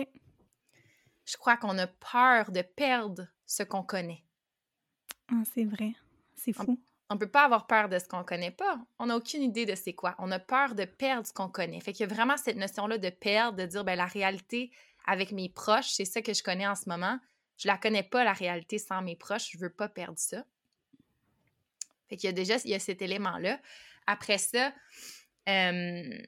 [1.26, 4.24] Je crois qu'on a peur de perdre ce qu'on connaît.
[5.30, 5.92] Ah, c'est vrai.
[6.34, 6.80] C'est fou.
[7.10, 8.80] On peut pas avoir peur de ce qu'on connaît pas.
[8.98, 10.14] On n'a aucune idée de c'est quoi.
[10.18, 11.80] On a peur de perdre ce qu'on connaît.
[11.80, 14.72] Fait qu'il y a vraiment cette notion-là de perdre, de dire, ben la réalité
[15.06, 17.18] avec mes proches, c'est ça que je connais en ce moment.
[17.58, 19.50] Je la connais pas, la réalité, sans mes proches.
[19.52, 20.42] Je veux pas perdre ça.
[22.08, 23.60] Fait qu'il y a déjà, il y a cet élément-là.
[24.06, 24.72] Après ça,
[25.48, 26.22] euh,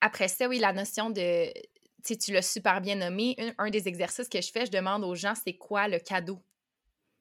[0.00, 1.60] après ça, oui, la notion de, tu
[2.04, 3.34] sais, tu l'as super bien nommé.
[3.38, 6.42] Un, un des exercices que je fais, je demande aux gens, c'est quoi le cadeau?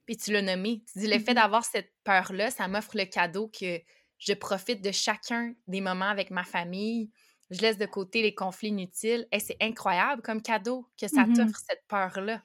[0.06, 0.84] Puis tu l'as nommé.
[0.92, 1.36] Tu dis, le fait Mhm.
[1.36, 3.82] d'avoir cette peur-là, ça m'offre le cadeau que
[4.20, 7.12] je profite de chacun des moments avec ma famille.
[7.52, 9.28] Je laisse de côté les conflits inutiles.
[9.32, 11.34] Et c'est incroyable comme cadeau que ça Mhm.
[11.34, 12.44] t'offre cette peur-là.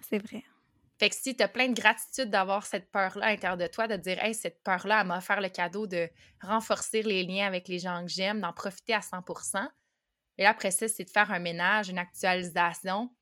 [0.00, 0.44] C'est vrai.
[0.98, 3.86] Fait que si tu as plein de gratitude d'avoir cette peur-là à l'intérieur de toi,
[3.86, 6.08] de te dire, hey, cette peur-là, elle m'a offert le cadeau de
[6.42, 9.68] renforcer les liens avec les gens que j'aime, d'en profiter à 100%
[10.38, 13.14] Et là, après ça, c'est de faire un ménage, une actualisation,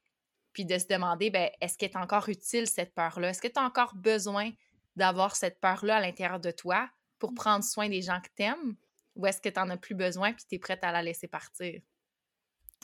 [0.54, 3.28] puis de se demander, ben, est-ce qu'elle est encore utile, cette peur-là?
[3.28, 4.50] Est-ce que tu as encore besoin
[4.96, 8.74] d'avoir cette peur-là à l'intérieur de toi pour prendre soin des gens que tu aimes?
[9.16, 11.28] Ou est-ce que tu n'en as plus besoin puis tu es prête à la laisser
[11.28, 11.82] partir?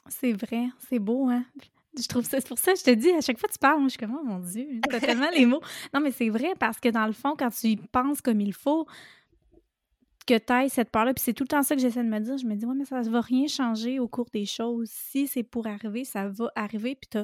[0.08, 0.66] C'est vrai.
[0.88, 1.46] C'est beau, hein?
[2.00, 3.58] Je trouve ça, c'est pour ça que je te dis, à chaque fois que tu
[3.58, 5.60] parles, moi, je suis comme, oh mon Dieu, t'as tellement les mots.
[5.92, 8.54] Non, mais c'est vrai parce que dans le fond, quand tu y penses comme il
[8.54, 8.86] faut,
[10.26, 12.20] que tu ailles cette part-là, puis c'est tout le temps ça que j'essaie de me
[12.20, 14.88] dire, je me dis, ouais, mais ça ne va rien changer au cours des choses.
[14.90, 17.18] Si c'est pour arriver, ça va arriver, puis tu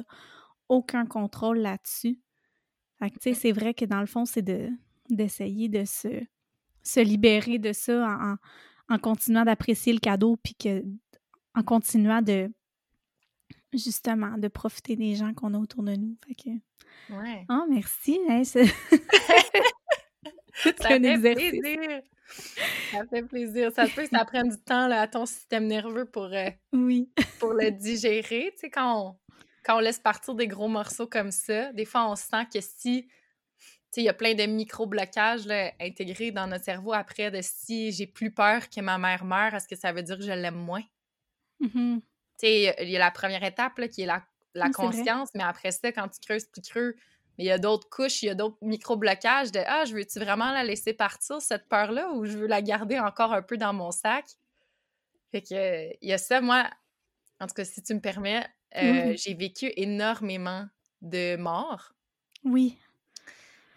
[0.67, 2.19] aucun contrôle là-dessus.
[2.99, 4.69] Fait que, tu sais, c'est vrai que dans le fond, c'est de,
[5.09, 6.09] d'essayer de se,
[6.83, 8.35] se libérer de ça en-
[8.93, 10.83] en continuant d'apprécier le cadeau, puis que,
[11.55, 12.51] en continuant de,
[13.73, 16.15] justement, de profiter des gens qu'on a autour de nous.
[16.27, 16.49] Fait que,
[17.13, 17.45] Ouais.
[17.49, 18.19] oh, merci.
[18.29, 18.43] hein,
[20.53, 21.49] c'est un fait exercice.
[21.59, 22.01] plaisir.
[22.91, 23.71] Ça fait plaisir.
[23.73, 26.49] Ça se peut que ça prenne du temps là, à ton système nerveux pour, euh,
[26.73, 27.09] Oui.
[27.39, 28.51] pour le digérer.
[28.53, 29.15] Tu sais, quand on,
[29.63, 33.07] quand on laisse partir des gros morceaux comme ça, des fois, on sent que si...
[33.91, 35.47] Tu sais, il y a plein de micro-blocages
[35.81, 39.67] intégrés dans notre cerveau après de si j'ai plus peur que ma mère meure, est-ce
[39.67, 40.83] que ça veut dire que je l'aime moins?
[41.59, 41.99] Mhm.
[42.01, 42.07] Tu
[42.39, 44.25] sais, il y a la première étape là, qui est la,
[44.55, 46.95] Oui, conscience, mais après ça, quand tu creuses plus creux,
[47.37, 50.19] mais il y a d'autres couches, il y a d'autres micro-blocages de Ah, je veux-tu
[50.19, 53.73] vraiment la laisser partir, cette peur-là, ou je veux la garder encore un peu dans
[53.73, 54.25] mon sac?
[55.31, 56.69] Fait que, il y a ça, moi,
[57.39, 60.67] en tout cas, si tu me permets, Euh, j'ai vécu énormément
[61.01, 61.93] de morts.
[62.43, 62.77] Oui.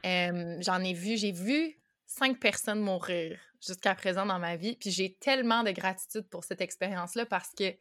[0.05, 4.77] J'en ai vu, j'ai vu cinq personnes mourir jusqu'à présent dans ma vie.
[4.77, 7.75] Puis j'ai tellement de gratitude pour cette expérience-là parce que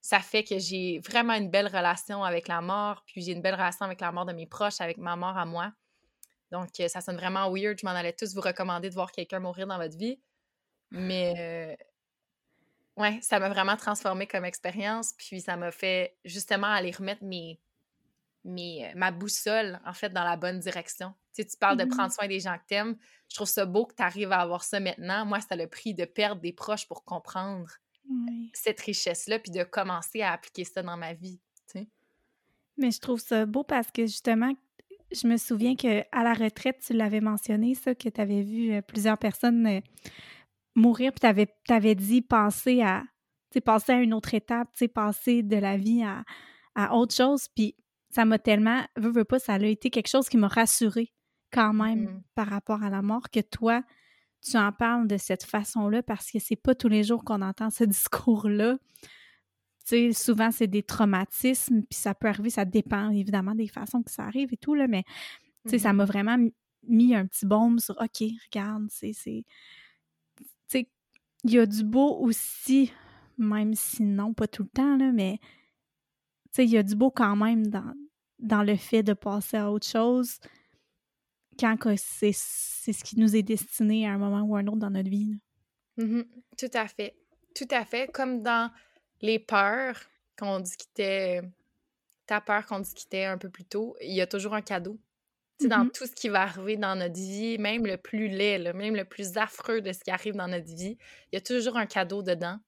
[0.00, 3.54] ça fait que j'ai vraiment une belle relation avec la mort, puis j'ai une belle
[3.54, 5.72] relation avec la mort de mes proches, avec ma mort à moi.
[6.52, 7.78] Donc, euh, ça sonne vraiment weird.
[7.80, 10.20] Je m'en allais tous vous recommander de voir quelqu'un mourir dans votre vie.
[10.90, 11.84] Mais, euh,
[12.96, 15.12] ouais, ça m'a vraiment transformé comme expérience.
[15.18, 17.60] Puis, ça m'a fait justement aller remettre mes,
[18.44, 21.14] mes, euh, ma boussole, en fait, dans la bonne direction.
[21.34, 22.96] Tu sais, tu parles de Mmh prendre soin des gens que t'aimes.
[23.30, 25.26] Je trouve ça beau que tu arrives à avoir ça maintenant.
[25.26, 27.68] Moi, ça le prix de perdre des proches pour comprendre
[28.10, 28.50] Oui.
[28.52, 31.40] cette richesse-là, puis de commencer à appliquer ça dans ma vie.
[31.72, 31.88] Tu sais.
[32.76, 34.52] Mais je trouve ça beau parce que justement,
[35.12, 38.82] je me souviens qu'à la retraite, tu l'avais mentionné, ça, que tu avais vu euh,
[38.82, 39.80] plusieurs personnes euh,
[40.74, 43.04] mourir, puis tu avais, avais dit passer à,
[43.64, 46.24] passer à une autre étape, tu sais, passer de la vie à,
[46.74, 47.48] à autre chose.
[47.54, 47.74] Puis
[48.10, 51.12] ça m'a tellement, veux, veux pas, ça a été quelque chose qui m'a rassurée
[51.52, 52.22] quand même Mhm.
[52.36, 53.82] par rapport à la mort, que toi,
[54.42, 57.70] tu en parles de cette façon-là parce que c'est pas tous les jours qu'on entend
[57.70, 58.78] ce discours-là.
[59.86, 64.02] Tu sais, souvent, c'est des traumatismes, puis ça peut arriver, ça dépend évidemment des façons
[64.02, 65.04] que ça arrive et tout, là, mais
[65.64, 65.96] tu sais, ça Mhm.
[65.98, 66.36] m'a vraiment
[66.86, 69.12] mis un petit baume sur OK, regarde, c'est.
[69.12, 69.44] c'est-
[70.38, 70.88] Tu sais,
[71.44, 72.92] il y a du beau aussi,
[73.38, 76.94] même si non, pas tout le temps, là, mais tu sais, il y a du
[76.96, 77.94] beau quand même dans,
[78.38, 80.38] dans le fait de passer à autre chose
[81.58, 84.90] quand c'est ce qui nous est destiné à un moment ou à un autre dans
[84.90, 85.38] notre vie.
[85.96, 86.24] Mhm.
[86.58, 87.16] Tout à fait.
[87.54, 88.08] Tout à fait.
[88.08, 88.70] Comme dans
[89.20, 90.00] les peurs
[90.38, 91.42] qu'on discutait,
[92.26, 94.98] ta peur qu'on discutait un peu plus tôt, il y a toujours un cadeau.
[95.58, 95.92] Tu sais, dans Mhm.
[95.92, 99.04] tout ce qui va arriver dans notre vie, même le plus laid, là, même le
[99.06, 100.98] plus affreux de ce qui arrive dans notre vie,
[101.32, 102.58] il y a toujours un cadeau dedans.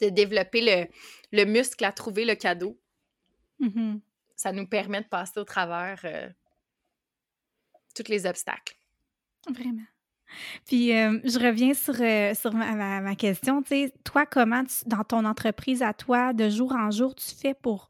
[0.00, 0.88] De développer le,
[1.32, 2.80] le muscle à trouver le cadeau,
[3.58, 4.00] Mhm.
[4.36, 6.28] ça nous permet de passer au travers euh,
[7.94, 8.76] tous les obstacles.
[9.48, 9.84] Vraiment.
[10.66, 13.62] Puis, euh, je reviens sur, euh, ma, ma- question.
[13.62, 17.54] Tu sais, toi, comment, dans ton entreprise à toi, de jour en jour, tu fais
[17.54, 17.88] pour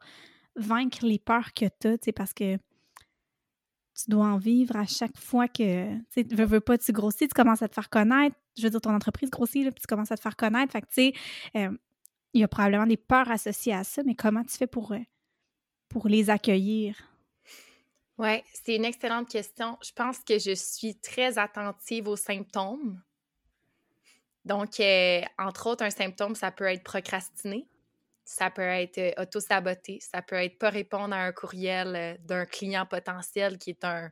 [0.56, 2.12] vaincre les peurs que tu as?
[2.12, 6.76] Parce que tu dois en vivre à chaque fois que, tu sais, veux, veux pas,
[6.76, 8.36] tu grossis, tu commences à te faire connaître.
[8.56, 10.72] Je veux dire, ton entreprise grossit, puis tu commences à te faire connaître.
[10.72, 11.12] Fait que, tu sais,
[11.56, 11.70] euh,
[12.32, 14.92] il y a probablement des peurs associées à ça, mais comment tu fais pour
[16.08, 17.13] les accueillir?
[18.18, 19.78] Oui, c'est une excellente question.
[19.82, 23.00] Je pense que je suis très attentive aux symptômes.
[24.44, 27.66] Donc, euh, entre autres, un symptôme, ça peut être procrastiner,
[28.24, 32.44] ça peut être euh, auto-saboter, ça peut être pas répondre à un courriel euh, d'un
[32.44, 34.10] client potentiel qui est un,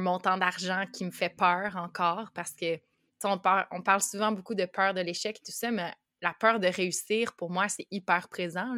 [0.00, 2.78] montant d'argent qui me fait peur encore parce que,
[3.24, 6.32] on, par- on parle souvent beaucoup de peur de l'échec et tout ça, mais la
[6.32, 8.74] peur de réussir, pour moi, c'est hyper présent.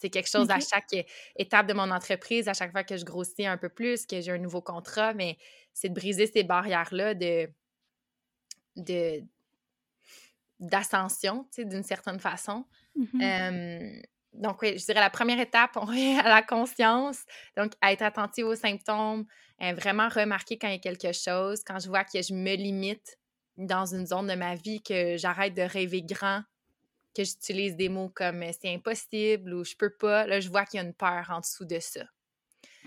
[0.00, 1.06] C'est quelque chose à chaque é-
[1.36, 4.32] étape de mon entreprise, à chaque fois que je grossis un peu plus, que j'ai
[4.32, 5.38] un nouveau contrat, mais
[5.72, 7.48] c'est de briser ces barrières-là de,
[8.76, 9.22] de
[10.60, 12.64] d'ascension, tu sais, d'une certaine façon.
[13.20, 13.90] Euh,
[14.32, 17.24] donc, oui, je dirais la première étape, on revient à la conscience.
[17.56, 19.26] Donc, à être attentive aux symptômes,
[19.62, 22.54] euh, vraiment remarquer quand il y a quelque chose, quand je vois que je me
[22.56, 23.18] limite
[23.56, 26.42] dans une zone de ma vie, que j'arrête de rêver grand,
[27.16, 30.64] que j'utilise des mots comme euh, c'est impossible ou je peux pas, là, je vois
[30.64, 32.04] qu'il y a une peur en dessous de ça.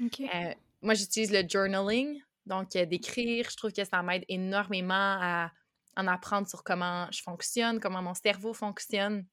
[0.01, 3.49] Euh, moi, j'utilise le journaling, donc euh, d'écrire.
[3.49, 5.51] Je trouve que ça m'aide énormément à
[5.97, 9.25] en apprendre sur comment je fonctionne, comment mon cerveau fonctionne.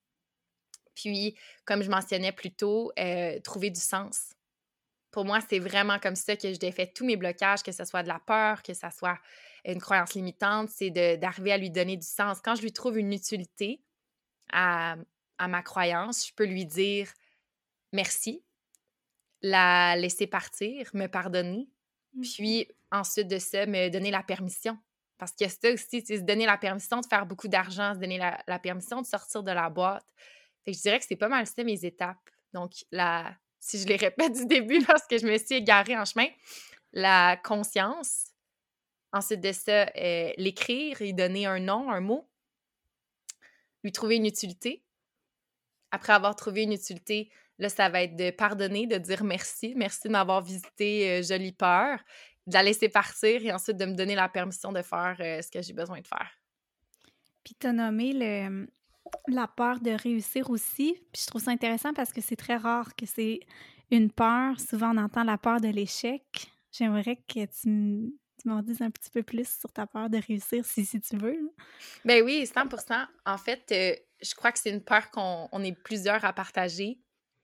[0.95, 4.33] Puis, comme je mentionnais plus tôt, euh, trouver du sens.
[5.11, 8.03] Pour moi, c'est vraiment comme ça que je défais tous mes blocages, que ce soit
[8.03, 9.19] de la peur, que ce soit
[9.65, 12.41] une croyance limitante, c'est d'arriver à lui donner du sens.
[12.43, 13.83] Quand je lui trouve une utilité
[14.53, 14.97] à,
[15.39, 17.13] à ma croyance, je peux lui dire
[17.93, 18.43] merci,
[19.43, 21.69] la laisser partir, me pardonner,
[22.15, 22.23] Mhm.
[22.23, 24.79] puis ensuite de ça, me donner la permission.
[25.19, 28.19] Parce que ça aussi, c'est se donner la permission de faire beaucoup d'argent, se donner
[28.19, 30.05] la, la permission de sortir de la boîte.
[30.65, 32.31] Fait que je dirais que c'est pas mal ça mes étapes.
[32.53, 36.05] Donc, la, si je les répète du début parce que je me suis égarée en
[36.05, 36.27] chemin,
[36.93, 38.33] la conscience,
[39.13, 42.29] ensuite de ça, euh, l'écrire, y donner un nom, un mot,
[43.87, 44.83] lui trouver une utilité.
[45.93, 49.75] Après avoir trouvé une utilité, là, ça va être de pardonner, de dire merci.
[49.77, 52.01] Merci de m'avoir visité euh, Jolie Peur,
[52.47, 55.51] de la laisser partir et ensuite de me donner la permission de faire euh, ce
[55.51, 56.31] que j'ai besoin de faire.
[57.45, 58.67] Puis tu as nommé le,
[59.29, 60.97] la peur de réussir aussi.
[61.13, 63.41] Puis je trouve ça intéressant parce que c'est très rare que c'est
[63.93, 64.59] une peur.
[64.59, 66.25] Souvent, on entend la peur de l'échec.
[66.73, 68.15] J'aimerais que tu,
[68.49, 71.53] m'en dises un petit peu plus sur ta peur de réussir, si, si tu veux.
[72.05, 72.63] Ben oui, 100
[73.25, 76.99] En fait, euh, je crois que c'est une peur qu'on on est plusieurs à partager.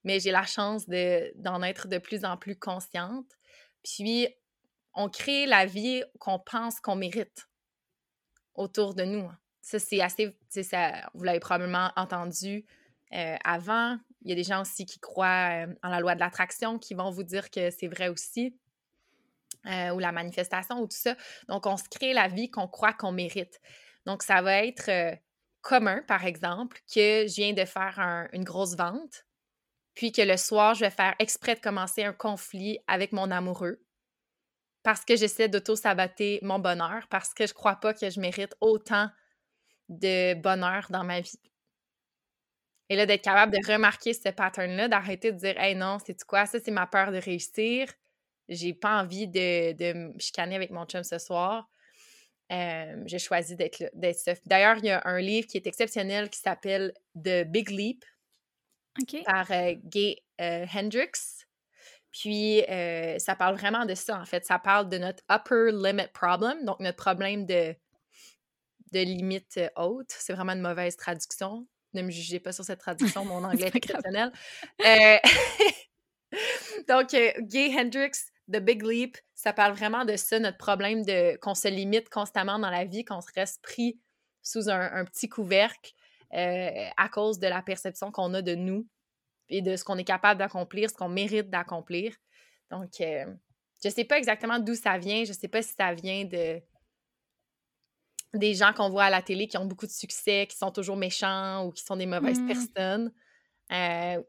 [0.05, 3.31] mais j'ai la chance d'en être de plus en plus consciente.
[3.85, 4.29] Puis,
[4.95, 7.49] on crée la vie qu'on pense qu'on mérite
[8.55, 9.31] autour de nous.
[9.61, 10.37] Ça, c'est assez.
[10.49, 12.65] Ça, vous l'avez probablement entendu
[13.15, 13.97] euh, avant.
[14.23, 16.95] Il y a des gens aussi qui croient euh, en la loi de l'attraction qui
[16.95, 18.57] vont vous dire que c'est vrai aussi.
[19.67, 21.15] Euh, ou la manifestation ou tout ça.
[21.49, 23.61] Donc, on se crée la vie qu'on croit qu'on mérite.
[24.07, 24.91] Donc, ça va être
[25.61, 29.25] commun, par exemple, que je viens de faire une grosse vente,
[29.95, 33.81] puis que le soir, je vais faire exprès de commencer un conflit avec mon amoureux
[34.83, 39.09] parce que j'essaie d'auto-saboter mon bonheur, parce que je crois pas que je mérite autant
[39.89, 41.41] de bonheur dans ma vie.
[42.89, 46.47] Et là, d'être capable de remarquer ce pattern-là, d'arrêter de dire Hey non, c'est quoi,
[46.47, 47.89] ça c'est ma peur de réussir.
[48.49, 51.69] J'ai pas envie de, de me chicaner avec mon chum ce soir.
[52.53, 53.83] Euh, j'ai choisi d'être
[54.45, 58.05] D'ailleurs, il y a un livre qui est exceptionnel qui s'appelle The Big Leap
[59.25, 61.47] par euh, Gay euh, Hendricks.
[62.11, 62.63] Puis,
[63.19, 64.45] ça parle vraiment de ça, en fait.
[64.45, 67.75] Ça parle de notre upper limit problem, donc notre problème de,
[68.93, 70.11] de limite haute.
[70.11, 71.67] C'est vraiment une mauvaise traduction.
[71.95, 74.31] Ne me jugez pas sur cette traduction, mon anglais est exceptionnel.
[76.89, 81.55] donc, Gay Hendricks, The Big Leap, ça parle vraiment de ça, notre problème de qu'on
[81.55, 84.01] se limite constamment dans la vie, qu'on se reste pris
[84.43, 85.93] sous un, petit couvercle
[86.33, 88.89] à cause de la perception qu'on a de nous
[89.49, 92.17] et de ce qu'on est capable d'accomplir, ce qu'on mérite d'accomplir.
[92.71, 93.27] Donc, je
[93.85, 95.25] ne sais pas exactement d'où ça vient.
[95.25, 96.61] Je ne sais pas si ça vient de
[98.35, 100.97] des gens qu'on voit à la télé qui ont beaucoup de succès, qui sont toujours
[100.97, 102.47] méchants ou qui sont des mauvaises mmh.
[102.47, 103.13] personnes.
[103.73, 104.23] Euh,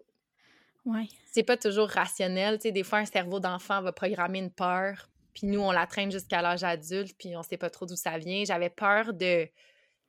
[0.85, 1.07] ouais.
[1.31, 2.57] C'est pas toujours rationnel.
[2.57, 5.87] Tu sais, des fois, un cerveau d'enfant va programmer une peur, puis nous, on la
[5.87, 8.43] traîne jusqu'à l'âge adulte, puis on sait pas trop d'où ça vient.
[8.45, 9.47] J'avais peur de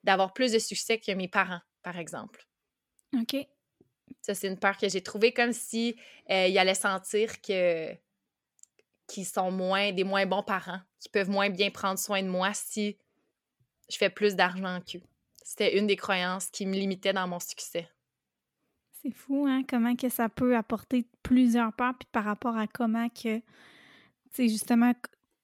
[0.03, 2.47] d'avoir plus de succès que mes parents, par exemple.
[3.19, 3.37] OK.
[4.21, 5.99] Ça, c'est une peur que j'ai trouvée comme si
[6.31, 7.95] euh, ils allaient sentir que
[9.07, 12.53] qu'ils sont moins des moins bons parents, qui peuvent moins bien prendre soin de moi
[12.55, 12.99] si
[13.91, 15.03] je fais plus d'argent qu'eux.
[15.43, 17.87] C'était une des croyances qui me limitait dans mon succès.
[19.05, 23.09] C'est fou, hein, comment que ça peut apporter plusieurs peurs, puis par rapport à comment
[23.11, 23.43] que, tu
[24.31, 24.95] sais, justement,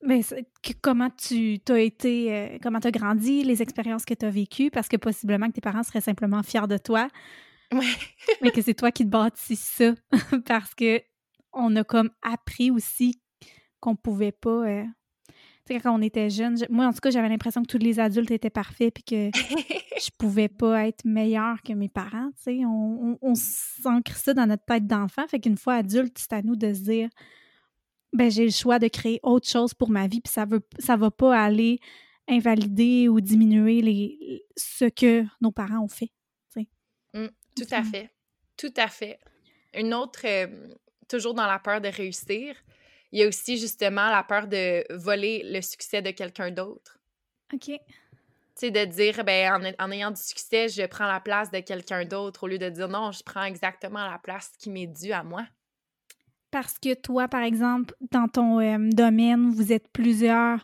[0.03, 4.25] mais ben, comment tu as été, euh, comment tu as grandi, les expériences que tu
[4.25, 7.09] as vécues, parce que possiblement que tes parents seraient simplement fiers de toi,
[7.73, 7.81] Ouais.
[8.43, 9.95] mais que c'est toi qui te bâtis ça
[10.47, 11.03] parce que
[11.53, 13.21] on a comme appris aussi
[13.79, 14.67] qu'on pouvait pas.
[14.67, 14.85] Euh,
[15.79, 18.51] quand on était jeune, moi en tout cas, j'avais l'impression que tous les adultes étaient
[18.51, 19.31] parfaits puis que
[20.01, 22.31] je pouvais pas être meilleure que mes parents.
[22.37, 25.27] Tu sais, on, on, s'ancre ça dans notre tête d'enfant.
[25.29, 27.09] Fait qu'une fois adulte, c'est à nous de se dire
[28.13, 30.97] ben j'ai le choix de créer autre chose pour ma vie puis ça veut ça
[30.97, 31.79] va pas aller
[32.27, 36.11] invalider ou diminuer les, ce que nos parents ont fait.
[37.13, 37.27] Mmh.
[37.57, 38.11] Tout à fait.
[38.57, 39.19] Tout à fait.
[39.75, 40.25] Une autre,
[41.09, 42.55] toujours dans la peur de réussir,
[43.13, 46.99] il y a aussi justement la peur de voler le succès de quelqu'un d'autre.
[47.53, 47.67] OK.
[47.67, 52.05] Tu sais, de dire, ben, en, ayant du succès, je prends la place de quelqu'un
[52.05, 55.23] d'autre au lieu de dire non, je prends exactement la place qui m'est due à
[55.23, 55.45] moi.
[56.51, 58.59] Parce que toi, par exemple, dans ton
[58.91, 60.63] domaine, vous êtes plusieurs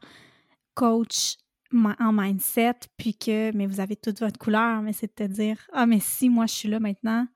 [0.74, 1.38] coachs
[1.72, 5.58] en mindset, puis que, mais vous avez toute votre couleur, mais c'est de te dire,
[5.72, 7.26] ah, mais si moi je suis là maintenant,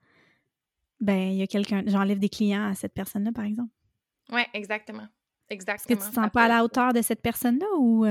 [1.01, 3.73] ben, il y a quelqu'un, j'enlève des clients à cette personne-là, par exemple.
[4.33, 5.09] Oui, exactement.
[5.49, 5.97] Exactement.
[5.97, 8.07] Est-ce que tu te sens pas à la hauteur de cette personne-là ou,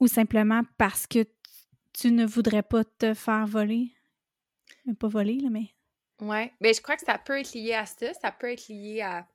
[0.00, 1.24] ou simplement parce que
[1.92, 3.92] tu ne voudrais pas te faire voler?
[4.98, 5.70] Pas voler, là, mais.
[6.20, 6.50] Oui.
[6.60, 8.12] Mais je crois que ça peut être lié à ça.
[8.14, 9.26] Ça peut être lié à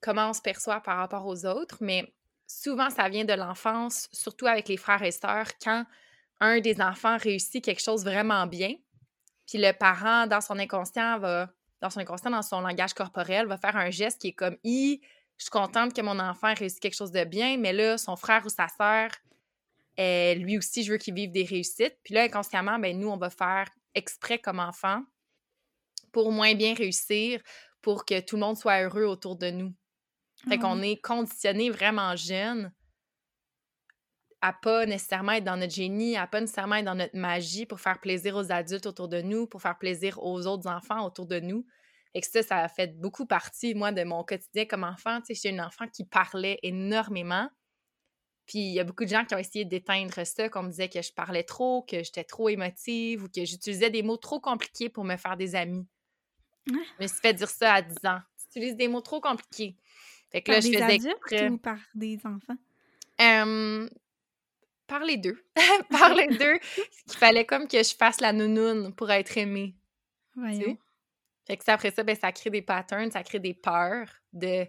[0.00, 2.12] comment on se perçoit par rapport aux autres, mais
[2.46, 5.84] souvent, ça vient de l'enfance, surtout avec les frères et sœurs, quand
[6.40, 8.74] un des enfants réussit quelque chose vraiment bien,
[9.46, 11.48] puis le parent, dans son inconscient, va,
[11.80, 15.00] dans son inconscient, dans son langage corporel, va faire un geste qui est comme I,
[15.38, 18.44] je suis contente que mon enfant réussisse quelque chose de bien, mais là, son frère
[18.46, 19.10] ou sa sœur,
[19.98, 21.98] eh, lui aussi, je veux qu'il vive des réussites.
[22.02, 25.02] Puis là, inconsciemment, ben, nous, on va faire exprès comme enfant
[26.12, 27.40] pour moins bien réussir,
[27.82, 29.74] pour que tout le monde soit heureux autour de nous.
[30.48, 32.72] Fait qu'on est conditionné vraiment jeune
[34.46, 37.80] à pas nécessairement être dans notre génie, à pas nécessairement être dans notre magie pour
[37.80, 41.40] faire plaisir aux adultes autour de nous, pour faire plaisir aux autres enfants autour de
[41.40, 41.66] nous.
[42.14, 45.20] Et que ça, ça a fait beaucoup partie, moi, de mon quotidien comme enfant.
[45.20, 47.50] Tu sais, j'étais une enfant qui parlait énormément.
[48.46, 50.88] Puis il y a beaucoup de gens qui ont essayé d'éteindre ça, qu'on me disait
[50.88, 54.88] que je parlais trop, que j'étais trop émotive ou que j'utilisais des mots trop compliqués
[54.88, 55.88] pour me faire des amis.
[56.68, 58.20] Je me suis fait dire ça à 10 ans.
[58.38, 59.76] Tu utilises des mots trop compliqués.
[60.30, 62.56] Fait que là, je faisais adultes ou par des enfants?
[64.86, 65.42] Par les deux.
[65.90, 66.58] par les deux.
[67.06, 69.76] Il fallait comme que je fasse la nounoune pour être aimée.
[70.34, 70.76] Voyons.
[71.46, 74.66] Fait que ça, après ça, ben, ça crée des patterns, ça crée des peurs de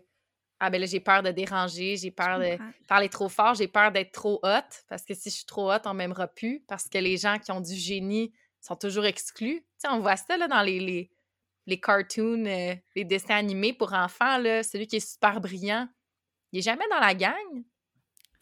[0.60, 2.58] Ah ben là, j'ai peur de déranger, j'ai peur de
[2.88, 5.80] parler trop fort, j'ai peur d'être trop hot, parce que si je suis trop hot,
[5.86, 9.62] on m'aimera plus, parce que les gens qui ont du génie sont toujours exclus.
[9.62, 11.12] Tu sais, on voit ça là, dans les, les,
[11.66, 15.88] les cartoons, euh, les dessins animés pour enfants, là, celui qui est super brillant,
[16.52, 17.64] il est jamais dans la gang.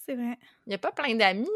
[0.06, 0.38] C'est vrai.
[0.66, 1.50] Il n'y a pas plein d'amis.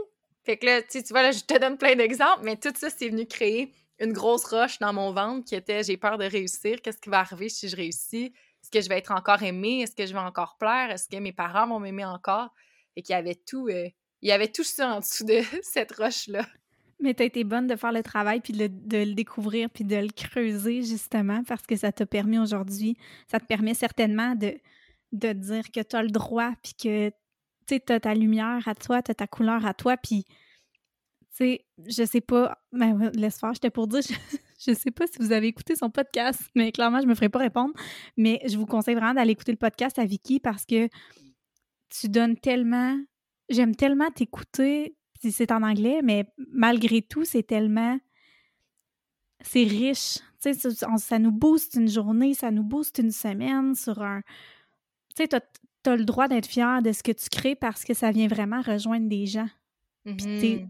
[0.49, 3.09] Fait que là, tu vois, là, je te donne plein d'exemples, mais tout ça, c'est
[3.09, 6.81] venu créer une grosse roche dans mon ventre qui était j'ai peur de réussir.
[6.81, 8.33] Qu'est-ce qui va arriver si je réussis?
[8.63, 9.81] Est-ce que je vais être encore aimée?
[9.81, 10.89] Est-ce que je vais encore plaire?
[10.89, 12.49] Est-ce que mes parents vont m'aimer encore?
[12.95, 13.89] Et qu'il y avait tout, euh,
[14.23, 16.43] il y avait tout ça en dessous de cette roche-là.
[16.99, 19.97] Mais tu as été bonne de faire le travail, puis de, le découvrir, puis de
[19.97, 22.97] le creuser, justement, parce que ça t'a permis aujourd'hui,
[23.27, 24.55] ça te permet certainement de,
[25.11, 27.11] de dire que tu as le droit, puis que
[27.75, 30.35] tu as ta lumière à toi, tu as ta couleur à toi, puis tu
[31.31, 34.01] sais, je sais pas, ben, laisse faire, j'étais pour dire,
[34.67, 37.39] je, sais pas si vous avez écouté son podcast, mais clairement, je me ferai pas
[37.39, 37.73] répondre,
[38.17, 40.89] mais je vous conseille vraiment d'aller écouter le podcast à Vicky parce que
[41.89, 42.97] tu donnes tellement,
[43.49, 47.99] j'aime tellement t'écouter, c'est en anglais, mais malgré tout, c'est tellement,
[49.41, 54.01] c'est riche, tu sais, ça, nous booste une journée, ça nous booste une semaine sur
[54.01, 54.21] un,
[55.15, 55.41] tu sais,
[55.83, 58.27] tu as, le droit d'être fier de ce que tu crées parce que ça vient
[58.27, 59.49] vraiment rejoindre des gens.
[60.05, 60.69] Puis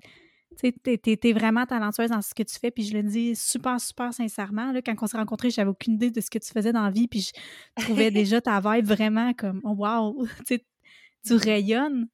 [0.58, 4.14] tu es, vraiment talentueuse dans ce que tu fais, puis je le dis super, super
[4.14, 4.72] sincèrement.
[4.72, 6.92] Là, quand on s'est rencontrés, j'avais aucune idée de ce que tu faisais dans la
[6.92, 10.28] vie, puis je trouvais déjà ta vibe vraiment comme oh, wow!
[11.26, 12.08] tu rayonnes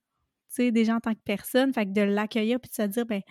[0.57, 1.73] déjà en tant que personne.
[1.73, 3.21] Fait que de l'accueillir puis de se dire, ben,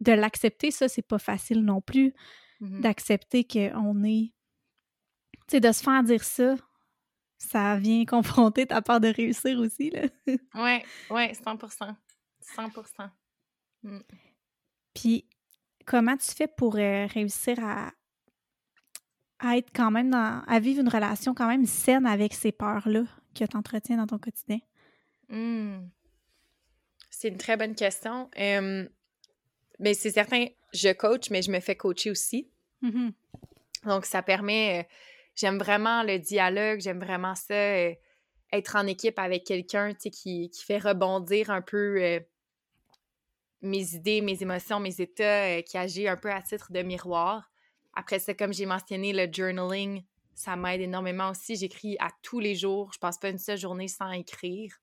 [0.00, 2.12] de l'accepter, ça, c'est pas facile non plus.
[2.60, 4.32] Mmh d'accepter qu'on est.
[5.32, 6.56] Tu sais, de se faire dire ça,
[7.38, 10.02] ça vient confronter ta peur de réussir aussi, là.
[10.54, 11.94] ouais, ouais, 100%
[12.56, 13.10] 100%
[13.82, 13.98] mmh.
[14.94, 15.24] Puis,
[15.86, 17.92] comment tu fais pour euh, réussir à,
[19.38, 20.42] à être quand même dans.
[20.46, 24.18] à vivre une relation quand même saine avec ces peurs-là que tu entretiens dans ton
[24.18, 24.58] quotidien?
[25.28, 25.88] Mmh.
[27.10, 28.30] C'est une très bonne question.
[28.36, 32.50] mais c'est certain, je coach, mais je me fais coacher aussi.
[32.82, 33.10] Mmh
[33.84, 34.80] Donc, ça permet.
[34.80, 34.82] Euh,
[35.38, 37.94] j'aime vraiment le dialogue, j'aime vraiment ça, euh,
[38.52, 42.20] être en équipe avec quelqu'un qui, fait rebondir un peu euh,
[43.62, 47.52] mes idées, mes émotions, mes états, qui agit un peu à titre de miroir.
[47.94, 51.56] Après ça, comme j'ai mentionné, le journaling, ça m'aide énormément aussi.
[51.56, 52.92] J'écris à tous les jours.
[52.92, 54.76] Je passe pas une seule journée sans écrire.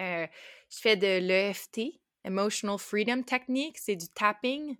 [0.00, 0.26] Euh,
[0.70, 4.76] je fais de l'EFT, Emotional Freedom Technique, c'est du tapping.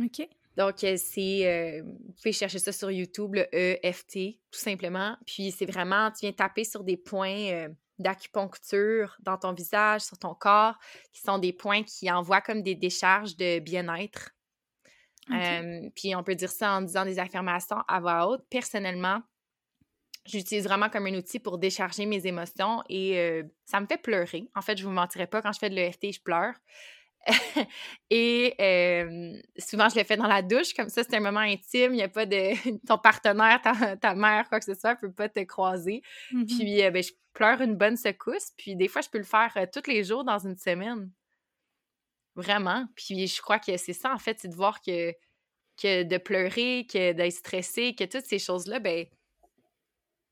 [0.00, 0.28] OK.
[0.56, 1.46] Donc, euh, c'est.
[1.46, 5.16] Euh, vous pouvez chercher ça sur YouTube, le EFT, tout simplement.
[5.26, 10.34] Puis, c'est vraiment, tu viens taper sur des points d'acupuncture dans ton visage, sur ton
[10.34, 10.78] corps,
[11.12, 14.30] qui sont des points qui envoient comme des décharges de bien-être.
[15.94, 18.42] puis, on peut dire ça en disant des affirmations à voix haute.
[18.50, 19.22] Personnellement,
[20.26, 24.48] J'utilise vraiment comme un outil pour décharger mes émotions et euh, ça me fait pleurer.
[24.54, 26.54] En fait, je vous mentirai pas, quand je fais de l'EFT, je pleure.
[28.10, 28.54] et
[29.58, 31.92] souvent, je le fais dans la douche, comme ça, c'est un moment intime.
[31.92, 32.54] Il n'y a pas de.
[32.86, 33.60] ton partenaire,
[34.00, 36.02] ta, mère, quoi que ce soit, ne peut pas te croiser.
[36.32, 38.52] Mmh puis, euh, ben, je pleure une bonne secousse.
[38.56, 41.10] Puis, des fois, je peux le faire euh, tous les jours dans une semaine.
[42.34, 42.86] Vraiment.
[42.96, 45.12] Puis, je crois que c'est ça, en fait, c'est de voir que,
[45.80, 49.06] que de pleurer, que d'être stressé, que toutes ces choses-là, ben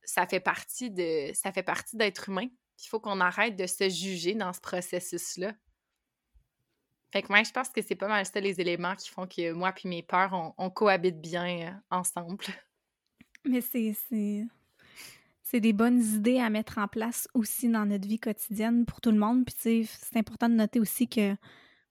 [0.05, 2.49] ça fait partie de ça fait partie d'être humain.
[2.82, 5.53] Il faut qu'on arrête de se juger dans ce processus-là.
[7.12, 9.52] Fait que moi, je pense que c'est pas mal ça les éléments qui font que
[9.52, 12.44] moi puis mes peurs, on, cohabite bien euh, ensemble.
[13.44, 13.96] Mais c'est
[15.50, 19.11] c'est des bonnes idées à mettre en place aussi dans notre vie quotidienne pour tout
[19.11, 19.46] le monde.
[19.46, 21.34] Puis c'est important de noter aussi que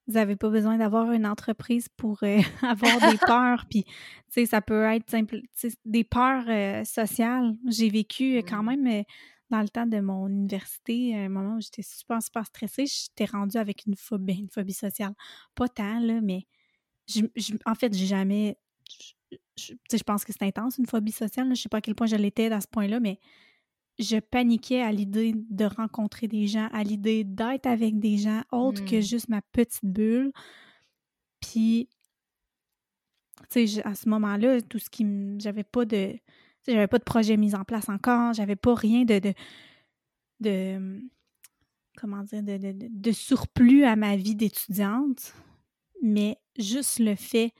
[0.07, 3.65] vous n'avez pas besoin d'avoir une entreprise pour euh, avoir des peurs.
[3.69, 3.93] Puis, tu
[4.29, 5.41] sais, ça peut être simple,
[5.85, 7.55] des peurs euh, sociales.
[7.67, 9.03] J'ai vécu euh, quand même
[9.49, 13.25] dans le temps de mon université, à un moment où j'étais super, super stressée, j'étais
[13.25, 15.13] rendue avec une phobie, une phobie sociale.
[15.55, 16.45] Pas tant, là, mais
[17.07, 17.21] je,
[17.65, 18.57] en fait, j'ai jamais.
[19.57, 21.49] Je, je, pense que c'est intense, une phobie sociale.
[21.49, 23.19] Je Je sais pas à quel point je l'étais à ce point-là, mais
[23.99, 28.85] je paniquais à l'idée de rencontrer des gens, à l'idée d'être avec des gens autres
[28.85, 29.01] que mmh.
[29.01, 30.31] juste ma petite bulle.
[31.39, 31.89] Puis,
[33.49, 35.05] tu sais, à ce moment-là, tout ce qui
[35.39, 36.15] J'avais pas de.
[36.67, 39.19] J'avais pas de projet mis en place encore, j'avais pas rien de.
[39.19, 39.33] de,
[40.39, 41.01] de
[41.97, 45.33] comment dire, de, de, de, surplus à ma vie d'étudiante,
[46.01, 47.53] mais juste le fait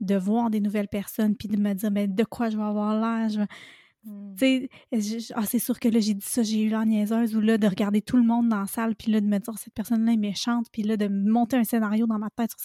[0.00, 2.94] de voir des nouvelles personnes, puis de me dire, ben, de quoi je vais avoir
[3.00, 3.46] l'air,
[4.04, 4.34] Mmh.
[4.36, 7.40] Tu sais, ah, c'est sûr que là, j'ai dit ça, j'ai eu l'air niaiseuse, ou
[7.40, 9.74] là, de regarder tout le monde dans la salle, puis là, de me dire, cette
[9.74, 12.50] personne-là est méchante, puis là, de monter un scénario dans ma tête.
[12.56, 12.64] Tu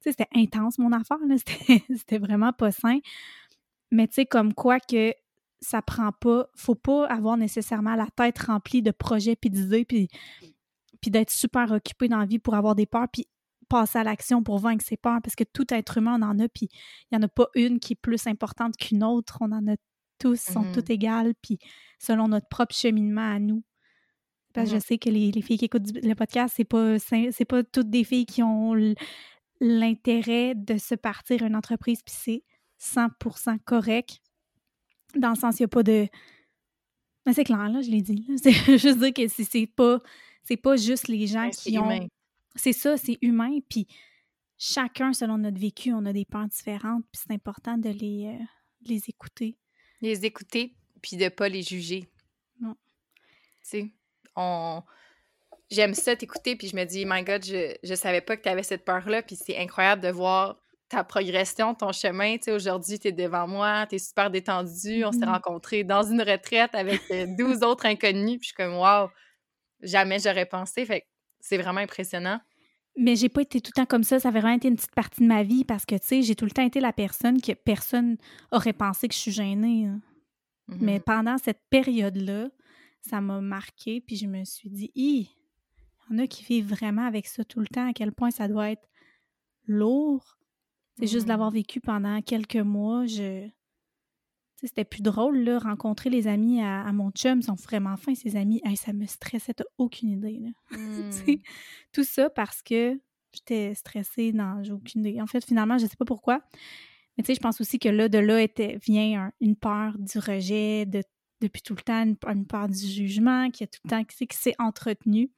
[0.00, 1.36] sais, c'était intense, mon affaire, là.
[1.96, 2.98] C'était vraiment pas sain.
[3.90, 5.12] Mais tu sais, comme quoi que
[5.60, 10.08] ça prend pas, faut pas avoir nécessairement la tête remplie de projets puis d'idées puis,
[11.00, 13.26] puis d'être super occupé dans la vie pour avoir des peurs puis
[13.68, 16.48] passer à l'action pour vaincre ses peurs parce que tout être humain on en a
[16.48, 19.66] puis il n'y en a pas une qui est plus importante qu'une autre, on en
[19.66, 19.76] a
[20.18, 20.72] tous, sont Mhm.
[20.72, 21.58] toutes égales puis
[21.98, 23.62] selon notre propre cheminement à nous.
[24.54, 27.44] Parce que je sais que les, les filles qui écoutent le podcast, c'est pas c'est
[27.44, 28.74] pas toutes des filles qui ont
[29.60, 32.42] l'intérêt de se partir une entreprise puis c'est
[32.78, 34.20] 100% correct
[35.14, 36.08] dans le sens il n'y a pas de
[37.24, 40.00] mais c'est clair là je l'ai dit c'est juste dire que c'est pas
[40.62, 42.08] pas juste les gens Ouais, qui ont
[42.54, 43.86] c'est ça c'est humain puis
[44.58, 48.44] chacun selon notre vécu on a des peurs différentes puis c'est important de les euh,
[48.88, 49.56] les écouter
[50.00, 52.08] Les écouter, puis de pas les juger.
[52.60, 52.76] Non.
[53.62, 53.90] Tu sais,
[54.34, 54.82] on...
[55.70, 58.48] J'aime ça t'écouter, puis je me dis, my God, je, je savais pas que tu
[58.48, 62.36] avais cette peur-là, puis c'est incroyable de voir ta progression, ton chemin.
[62.36, 65.04] Tu sais, aujourd'hui, tu es devant moi, tu es super détendu.
[65.04, 65.28] On s'est Mhm.
[65.32, 69.08] rencontrés dans une retraite avec euh, 12 autres inconnus, puis je suis comme, wow,
[69.82, 70.84] jamais j'aurais pensé.
[70.86, 71.06] Fait que
[71.40, 72.40] c'est vraiment impressionnant.
[72.98, 74.94] mais j'ai pas été tout le temps comme ça ça avait vraiment été une petite
[74.94, 77.42] partie de ma vie parce que tu sais j'ai tout le temps été la personne
[77.42, 78.16] que personne
[78.52, 80.00] aurait pensé que je suis gênée hein.
[80.68, 81.02] Mais Mhm.
[81.02, 82.48] pendant cette période-là,
[83.02, 85.28] ça m'a marqué, puis je me suis dit, Hi,
[86.10, 88.30] il y en a qui vivent vraiment avec ça tout le temps, à quel point
[88.32, 88.88] ça doit être
[89.66, 90.38] lourd.
[90.98, 91.24] C'est juste Mhm.
[91.24, 93.48] de l'avoir vécu pendant quelques mois, je.
[94.62, 98.14] C'était plus drôle, là, rencontrer les amis à, à mon chum, ils sont vraiment fins,
[98.14, 98.62] ces amis.
[98.64, 100.48] Hey, ça me stressait, t'as aucune idée, là.
[100.78, 101.36] Mm.
[101.92, 102.98] Tout ça parce que
[103.34, 105.20] j'étais stressée, non, j'ai aucune idée.
[105.20, 106.40] En fait, finalement, je sais pas pourquoi.
[107.16, 109.98] Mais tu sais, je pense aussi que là, de là était, vient un- une peur
[109.98, 111.02] du rejet, de,
[111.42, 114.26] depuis tout le temps, une, une peur du jugement, qui a tout le temps, qui,
[114.26, 115.30] qui s'est entretenu.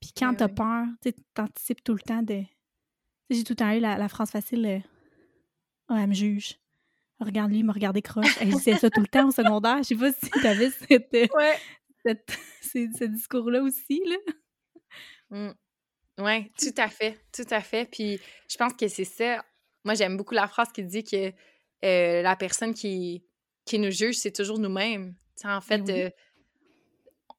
[0.00, 2.42] Puis quand t'as peur, tu t'anticipes tout le temps de.
[3.30, 4.78] Tu j'ai tout le temps eu la, la phrase facile euh,
[5.88, 6.58] Ah, elle me juge.
[7.20, 8.36] Regarde lui, il me regardait croche.
[8.40, 9.78] Elle disait ça tout le temps au secondaire.
[9.78, 11.56] Je sais pas si t'avais cette, euh, Ouais.
[12.04, 14.16] cette- ce, discours-là aussi, là.
[15.30, 15.54] Mm.
[16.18, 17.88] Oui, tout à fait, tout à fait.
[17.90, 18.18] Puis
[18.48, 19.44] je pense que c'est ça.
[19.84, 21.32] Moi, j'aime beaucoup la phrase qui dit que
[21.84, 23.24] euh, la personne qui,
[23.64, 25.14] qui nous juge, c'est toujours nous-mêmes.
[25.40, 25.92] Tu en fait, oui.
[26.02, 26.10] euh,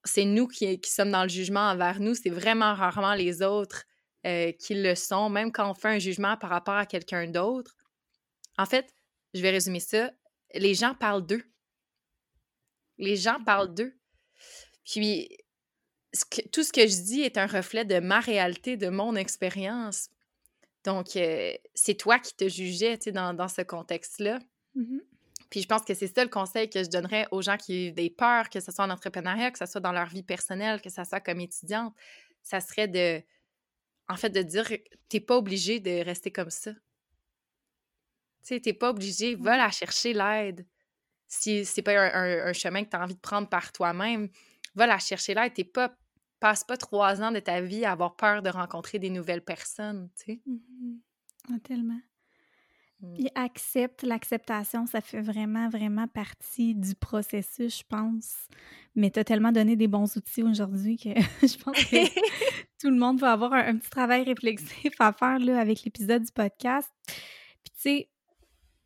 [0.05, 2.15] c'est nous qui, qui sommes dans le jugement envers nous.
[2.15, 3.83] C'est vraiment rarement les autres
[4.25, 7.75] euh, qui le sont, même quand on fait un jugement par rapport à quelqu'un d'autre.
[8.57, 8.93] En fait,
[9.33, 10.11] je vais résumer ça.
[10.53, 11.43] Les gens parlent d'eux.
[12.97, 13.93] Les gens parlent d'eux.
[14.85, 15.37] Puis,
[16.13, 19.15] ce que- tout ce que je dis est un reflet de ma réalité, de mon
[19.15, 20.09] expérience.
[20.83, 24.39] Donc, euh, c'est toi qui te jugeais, tu sais, dans, dans ce contexte-là.
[24.75, 25.01] Mhm.
[25.49, 27.93] Puis je pense que c'est ça le conseil que je donnerais aux gens qui ont
[27.93, 30.89] des peurs, que ce soit en entrepreneuriat, que ce soit dans leur vie personnelle, que
[30.89, 31.93] ce soit comme étudiante.
[32.41, 33.21] Ça serait de,
[34.11, 34.65] en fait, de dire,
[35.09, 36.71] t'es pas obligé de rester comme ça.
[36.73, 36.79] Tu
[38.43, 40.65] sais, t'es pas obligé, va la chercher l'aide.
[41.27, 44.29] Si c'est pas un, un- un chemin que tu as envie de prendre par toi-même,
[44.75, 45.53] va la chercher l'aide.
[45.53, 45.95] T'es pas,
[46.39, 50.09] passe pas trois ans de ta vie à avoir peur de rencontrer des nouvelles personnes,
[50.17, 50.41] tu sais.
[50.45, 50.99] Mhm.
[51.49, 51.99] Ah, tellement.
[52.99, 53.13] Mm.
[53.15, 58.35] Puis accepte, l'acceptation, ça fait vraiment, vraiment partie du processus, je pense.
[58.95, 61.09] Mais tu as tellement donné des bons outils aujourd'hui que
[61.47, 61.97] je pense que
[62.81, 66.31] tout le monde va avoir un, petit travail réflexif à faire là, avec l'épisode du
[66.31, 66.89] podcast.
[67.05, 68.09] Puis tu sais,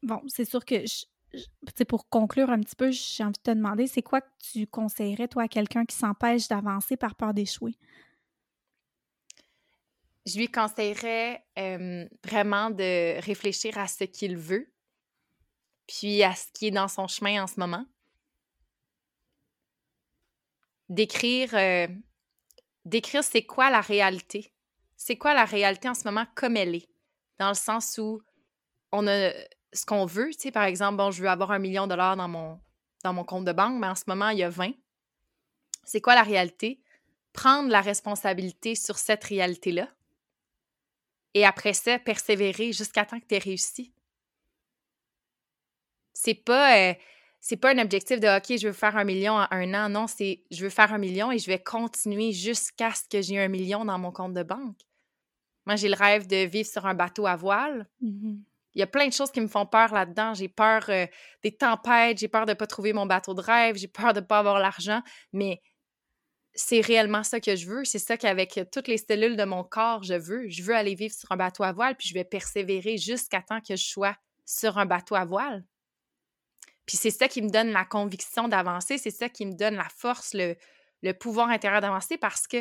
[0.04, 3.52] bon, c'est sûr que, je- je- pour conclure un petit peu, j'ai envie de te
[3.52, 7.78] demander, c'est quoi que tu conseillerais, toi, à quelqu'un qui s'empêche d'avancer par peur d'échouer?
[10.26, 11.46] Je lui conseillerais
[12.26, 14.68] vraiment de réfléchir à ce qu'il veut,
[15.88, 17.86] puis à ce qui est dans son chemin en ce moment.
[20.90, 21.52] D'écrire,
[22.86, 24.52] d'écrire c'est quoi la réalité.
[24.96, 26.90] C'est quoi la réalité en ce moment comme elle est?
[27.40, 28.22] Dans le sens où
[28.92, 29.32] on a
[29.74, 32.16] ce qu'on veut, tu sais, par exemple, bon, je veux avoir un million de dollars
[32.16, 32.60] dans mon,
[33.04, 34.72] dans mon compte de banque, mais en ce moment, il y a 20.
[35.84, 36.80] C'est quoi la réalité?
[37.34, 39.90] Prendre la responsabilité sur cette réalité-là.
[41.34, 43.92] Et après ça, persévérer jusqu'à temps que tu aies réussi.
[46.14, 46.94] C'est pas, euh,
[47.48, 49.88] c'est pas un objectif de OK, je veux faire un million en un an.
[49.88, 53.38] Non, c'est je veux faire un million et je vais continuer jusqu'à ce que j'ai
[53.40, 54.80] un million dans mon compte de banque.
[55.68, 57.88] Moi, j'ai le rêve de vivre sur un bateau à voile.
[58.02, 58.44] Mhm.
[58.74, 60.34] Il y a plein de choses qui me font peur là-dedans.
[60.34, 61.06] J'ai peur euh,
[61.44, 64.22] des tempêtes, j'ai peur de ne pas trouver mon bateau de rêve, j'ai peur de
[64.22, 65.62] ne pas avoir l'argent, mais
[66.56, 67.86] c'est réellement ça que je veux.
[67.86, 70.50] C'est ça qu'avec toutes les cellules de mon corps, je veux.
[70.50, 73.62] Je veux aller vivre sur un bateau à voile, puis je vais persévérer jusqu'à temps
[73.62, 74.16] que je sois
[74.48, 75.64] sur un bateau à voile.
[76.86, 79.88] Puis c'est ça qui me donne la conviction d'avancer, c'est ça qui me donne la
[79.90, 80.56] force, le,
[81.02, 82.58] le pouvoir intérieur d'avancer parce que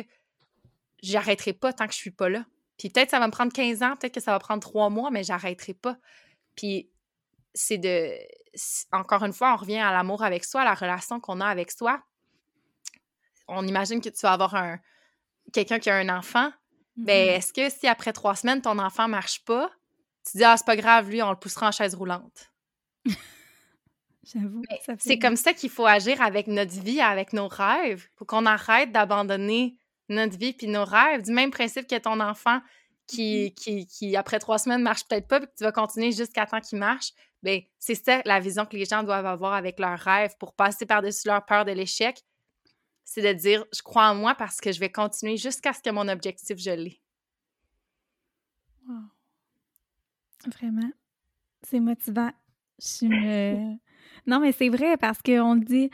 [1.03, 2.45] j'arrêterai pas tant que je suis pas là.
[2.77, 5.11] Puis peut-être ça va me prendre 15 ans, peut-être que ça va prendre trois mois,
[5.11, 5.97] mais j'arrêterai pas.
[6.55, 6.89] Puis
[7.53, 8.11] c'est de
[8.91, 11.71] encore une fois, on revient à l'amour avec soi, à la relation qu'on a avec
[11.71, 12.01] soi.
[13.47, 14.79] On imagine que tu vas avoir un
[15.53, 16.51] quelqu'un qui a un enfant.
[16.97, 17.33] Ben, Mhm.
[17.35, 19.69] est-ce que si après trois semaines, ton enfant marche pas,
[20.25, 22.51] tu dis Ah, c'est pas grave, lui, on le poussera en chaise roulante.
[24.25, 24.63] J'avoue.
[24.81, 28.07] Fait C'est comme ça qu'il faut agir avec notre vie, avec nos rêves.
[28.15, 29.77] Faut qu'on arrête d'abandonner
[30.09, 31.21] notre vie puis nos rêves.
[31.21, 32.59] Du même principe que ton enfant
[33.07, 36.45] qui, qui, qui, après trois semaines, marche peut-être pas, puis que tu vas continuer jusqu'à
[36.47, 37.11] temps qu'il marche.
[37.43, 40.87] Ben, c'est ça la vision que les gens doivent avoir avec leurs rêves pour passer
[40.87, 42.19] par-dessus leur peur de l'échec.
[43.03, 45.91] C'est de dire je crois en moi parce que je vais continuer jusqu'à ce que
[45.91, 46.99] mon objectif je l'ai.
[48.87, 48.95] Wow.
[50.47, 50.91] Vraiment.
[51.61, 52.31] C'est motivant.
[52.81, 53.75] Je suis me-
[54.27, 55.89] Non, mais c'est vrai parce qu'on le dit,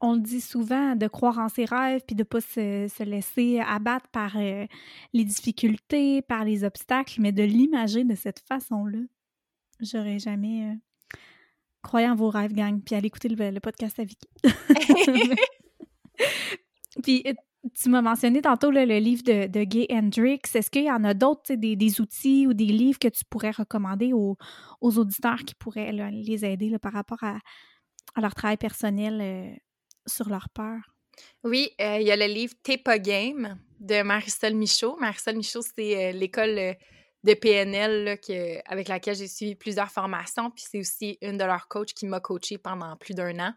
[0.00, 3.60] on le dit souvent de croire en ses rêves puis de pas se, se laisser
[3.60, 4.66] abattre par euh,
[5.12, 8.98] les difficultés, par les obstacles, mais de l'imager de cette façon-là.
[9.80, 10.70] J'aurais jamais.
[10.72, 10.74] euh,
[11.82, 14.28] Croyez en vos rêves, gang, puis allez écouter le, le podcast à Vicky.
[17.02, 17.32] Puis euh,
[17.72, 20.40] tu m'as mentionné tantôt le livre de, Gay Hendrix.
[20.54, 24.12] Est-ce qu'il y en a d'autres, des, outils ou des livres que tu pourrais recommander
[24.12, 24.36] aux,
[24.80, 27.38] auditeurs qui pourraient les aider par rapport à,
[28.20, 29.56] leur travail personnel euh,
[30.06, 30.78] sur leur peur?
[31.42, 34.96] Oui, euh, il y a le livre T'es pas game de Marisol Michaud.
[35.00, 36.76] Marisol Michaud, c'est euh, l'école
[37.24, 38.18] de PNL
[38.66, 40.50] avec laquelle j'ai suivi plusieurs formations.
[40.50, 43.54] Puis c'est aussi une de leurs coachs qui m'a coachée pendant plus d'un an.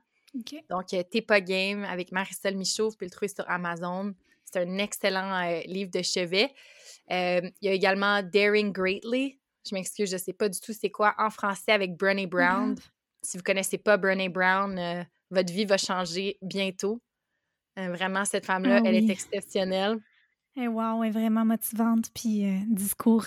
[0.69, 4.13] Donc, euh, T'es pas game avec Marisol Michaud, vous pouvez le trouver sur Amazon.
[4.43, 6.53] C'est un excellent euh, livre de chevet.
[7.11, 9.39] Euh, il y a également Daring Greatly.
[9.69, 12.75] Je m'excuse, je sais pas du tout c'est quoi en français avec Brené Brown.
[13.21, 17.01] Si vous connaissez pas Brené Brown, euh, votre vie va changer bientôt.
[17.75, 19.97] Vraiment, cette femme-là, Ah elle est exceptionnelle.
[20.55, 22.09] Eh wow, elle est vraiment motivante.
[22.11, 23.25] Puis discours.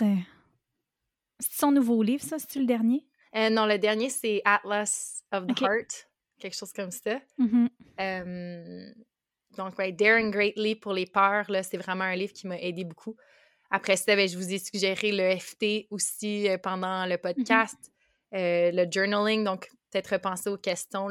[1.39, 2.41] C'est son nouveau livre, ça?
[2.41, 3.07] C'est-tu le dernier?
[3.33, 5.61] Non, le dernier, c'est Atlas of the Ok.
[5.63, 6.10] Heart.
[6.41, 7.21] Quelque chose comme ça.
[7.39, 7.69] Mhm.
[8.01, 8.93] Euh,
[9.57, 13.17] donc, ouais, Daring Greatly pour les peurs, c'est vraiment un livre qui m'a aidé beaucoup.
[13.71, 17.93] Après ça, ben, je vous ai suggéré le FT aussi euh, pendant le podcast,
[18.35, 21.09] euh, le journaling, donc peut-être repenser aux questions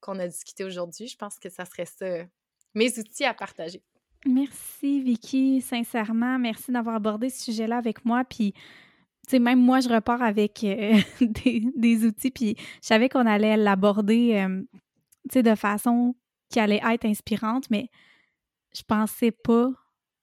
[0.00, 1.08] qu'on a discutées aujourd'hui.
[1.08, 2.24] Je pense que ça serait ça, euh,
[2.74, 3.82] mes outils à partager.
[4.26, 6.38] Merci, Vicky, sincèrement.
[6.38, 8.24] Merci d'avoir abordé ce sujet-là avec moi.
[8.24, 8.54] Puis,
[9.34, 12.30] même moi, je repars avec euh, des, outils.
[12.30, 16.14] Puis, je savais qu'on allait l'aborder, euh, de façon
[16.48, 17.90] qui allait être inspirante, mais
[18.74, 19.70] je pensais pas.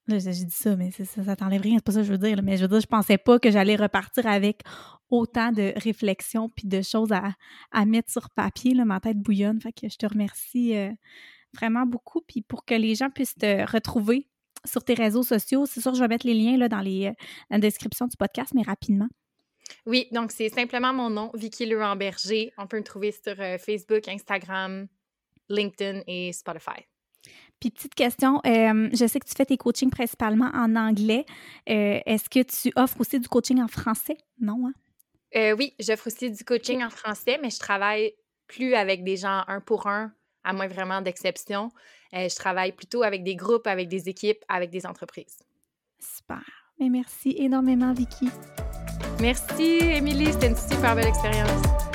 [0.08, 2.18] Là, j'ai dit ça, mais ça, ça t'enlève rien, c'est pas ça que je veux
[2.18, 2.42] dire.
[2.42, 4.62] mais je veux dire, je pensais pas que j'allais repartir avec
[5.10, 7.32] autant de réflexions puis de choses à,
[7.72, 8.74] à mettre sur papier.
[8.74, 9.60] Là, ma tête bouillonne.
[9.60, 10.92] Fait que je te remercie euh,
[11.54, 12.20] vraiment beaucoup.
[12.20, 14.28] Puis pour que les gens puissent te retrouver
[14.66, 17.12] sur tes réseaux sociaux, c'est sûr, je vais mettre les liens là, dans, les, euh,
[17.50, 19.08] dans la description du podcast, mais rapidement.
[19.84, 22.52] Oui, donc c'est simplement mon nom, Vicky Leroy-Berger.
[22.58, 24.86] On peut me trouver sur euh, Facebook, Instagram,
[25.48, 26.86] LinkedIn et Spotify.
[27.60, 31.24] Puis petite question, euh, je sais que tu fais tes coachings principalement en anglais.
[31.68, 34.18] Euh, Est-ce que tu offres aussi du coaching en français?
[34.40, 35.54] Non, hein?
[35.58, 38.12] Oui, j'offre aussi du coaching en français, mais je travaille
[38.46, 40.12] plus avec des gens un pour un,
[40.44, 41.70] à moins vraiment d'exception.
[42.16, 45.38] Euh, je travaille plutôt avec des groupes, avec des équipes, avec des entreprises.
[45.98, 46.42] Super.
[46.78, 48.28] Mais merci énormément, Vicky.
[49.20, 50.32] Merci, Émilie.
[50.32, 51.85] C'était une super belle expérience.